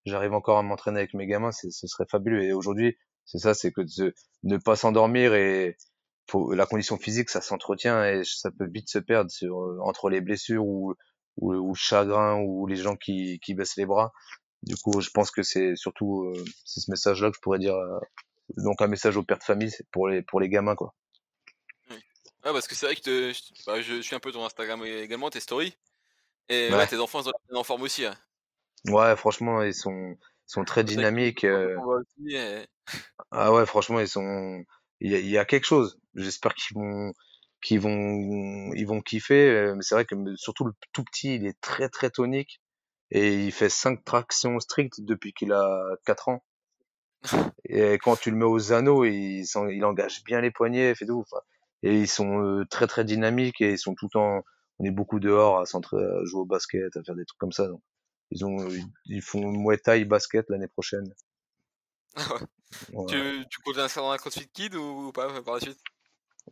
[0.05, 2.43] j'arrive encore à m'entraîner avec mes gamins, ce serait fabuleux.
[2.43, 5.77] Et aujourd'hui, c'est ça, c'est que de ne pas s'endormir et
[6.29, 10.09] faut, la condition physique, ça s'entretient et ça peut vite se perdre sur, euh, entre
[10.11, 10.95] les blessures ou,
[11.37, 14.13] ou, ou, le chagrin ou les gens qui, qui baissent les bras.
[14.63, 17.75] Du coup, je pense que c'est surtout euh, c'est ce message-là que je pourrais dire.
[18.57, 20.95] donc un message aux pères de famille, pour les pour les gamins quoi.
[22.45, 23.33] Ouais, parce que c'est vrai que
[23.67, 25.77] bah, je suis un peu ton Instagram également, tes stories.
[26.49, 26.87] Et ouais.
[26.87, 28.05] tes enfants ils sont en forme aussi.
[28.05, 28.17] Hein.
[28.87, 30.17] Ouais, franchement, ils sont,
[30.47, 31.45] sont très dynamiques.
[31.45, 31.77] Euh.
[33.31, 34.65] Ah ouais, franchement, ils sont.
[35.01, 35.99] Il y a, quelque chose.
[36.15, 37.13] J'espère qu'ils vont,
[37.63, 39.49] qu'ils vont, ils vont kiffer.
[39.51, 42.61] Euh, mais c'est vrai que surtout le tout petit, il est très très tonique
[43.13, 46.45] et il fait cinq tractions strictes depuis qu'il a 4 ans.
[47.65, 51.25] et quand tu le mets aux anneaux, il, il engage bien les poignets, fait tout
[51.83, 54.43] et ils sont euh, très très dynamiques et ils sont tout le temps
[54.79, 57.69] on est beaucoup dehors à, à jouer au basket à faire des trucs comme ça
[57.69, 57.83] donc
[58.31, 58.57] ils ont
[59.05, 61.13] ils font Muay Thai basket l'année prochaine.
[63.07, 65.79] Tu, tu comptes faire dans un CrossFit Kid ou pas par la suite?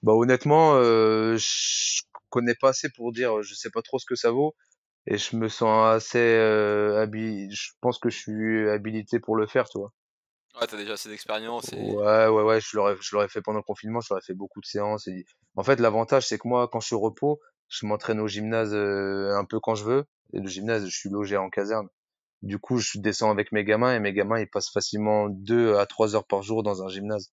[0.03, 4.14] Bah honnêtement euh, je connais pas assez pour dire je sais pas trop ce que
[4.14, 4.55] ça vaut
[5.07, 9.66] et je me sens assez euh, je pense que je suis habilité pour le faire
[9.70, 9.95] tu vois
[10.59, 11.72] Ouais, t'as déjà assez d'expérience.
[11.72, 11.92] Et...
[11.92, 14.61] Ouais, ouais, ouais, je l'aurais, je l'aurais fait pendant le confinement, je l'aurais fait beaucoup
[14.61, 15.07] de séances.
[15.07, 15.24] Et...
[15.57, 18.74] En fait, l'avantage, c'est que moi, quand je suis au repos, je m'entraîne au gymnase
[18.74, 20.05] euh, un peu quand je veux.
[20.32, 21.88] Et le gymnase, je suis logé en caserne.
[22.42, 25.86] Du coup, je descends avec mes gamins et mes gamins, ils passent facilement deux à
[25.86, 27.32] trois heures par jour dans un gymnase.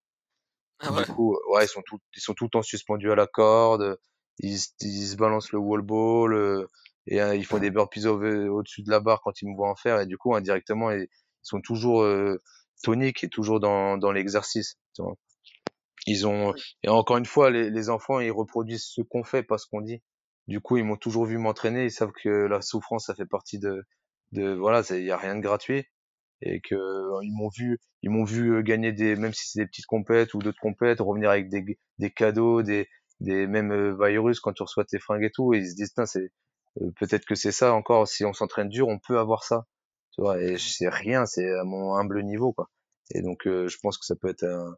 [0.80, 1.05] Ah ouais.
[1.05, 3.97] Du coup, ouais, ils sont tout, ils sont tout le temps suspendus à la corde.
[4.39, 6.68] Ils, ils se balancent le wall ball euh,
[7.07, 9.76] et euh, ils font des burpees au-dessus de la barre quand ils me voient en
[9.76, 9.99] faire.
[10.01, 11.07] Et du coup, indirectement, ils,
[11.41, 12.05] sont toujours
[12.84, 14.78] tonique et toujours dans, dans l'exercice.
[16.07, 16.53] Ils ont
[16.84, 19.82] et encore une fois les, les enfants ils reproduisent ce qu'on fait pas ce qu'on
[19.82, 20.01] dit.
[20.47, 23.59] Du coup ils m'ont toujours vu m'entraîner, ils savent que la souffrance ça fait partie
[23.59, 23.84] de
[24.32, 25.86] de voilà il y a rien de gratuit
[26.41, 26.75] et que
[27.23, 30.34] ils m'ont vu ils m'ont vu euh, gagner des même si c'est des petites compètes
[30.34, 32.88] ou d'autres compètes revenir avec des des cadeaux des
[33.19, 35.93] des mêmes euh, virus quand tu reçois tes fringues et tout et ils se disent
[36.05, 36.32] c'est
[36.82, 39.65] euh, peut-être que c'est ça encore si on s'entraîne dur on peut avoir ça
[40.18, 42.70] tu vois et c'est rien c'est à mon humble niveau quoi
[43.11, 44.76] et donc euh, je pense que ça peut être un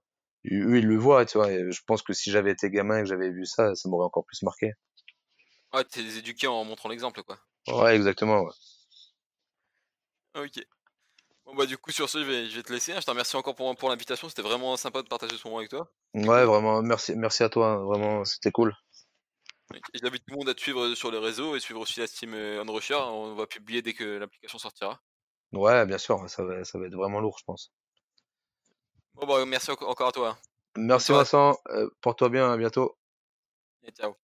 [0.52, 3.02] eux ils le voient tu vois et je pense que si j'avais été gamin et
[3.04, 4.74] que j'avais vu ça ça m'aurait encore plus marqué
[5.74, 8.52] ouais t'es éduqué en montrant l'exemple quoi ouais exactement ouais.
[10.36, 10.66] ok
[11.46, 13.00] bon bah du coup sur ce je vais, je vais te laisser hein.
[13.00, 15.70] je te remercie encore pour, pour l'invitation c'était vraiment sympa de partager ce moment avec
[15.70, 17.86] toi ouais vraiment merci merci à toi hein.
[17.86, 18.76] vraiment c'était cool
[19.94, 22.34] J'invite tout le monde à te suivre sur les réseaux et suivre aussi la Steam
[22.34, 22.96] euh, Unrusher.
[22.96, 25.00] On va publier dès que l'application sortira.
[25.54, 27.72] Ouais, bien sûr, ça va, ça va être vraiment lourd, je pense.
[29.16, 30.38] Bon, bah, merci encore à toi.
[30.78, 32.96] Merci Vincent, euh, porte-toi bien, à bientôt.
[33.84, 34.16] Et ciao.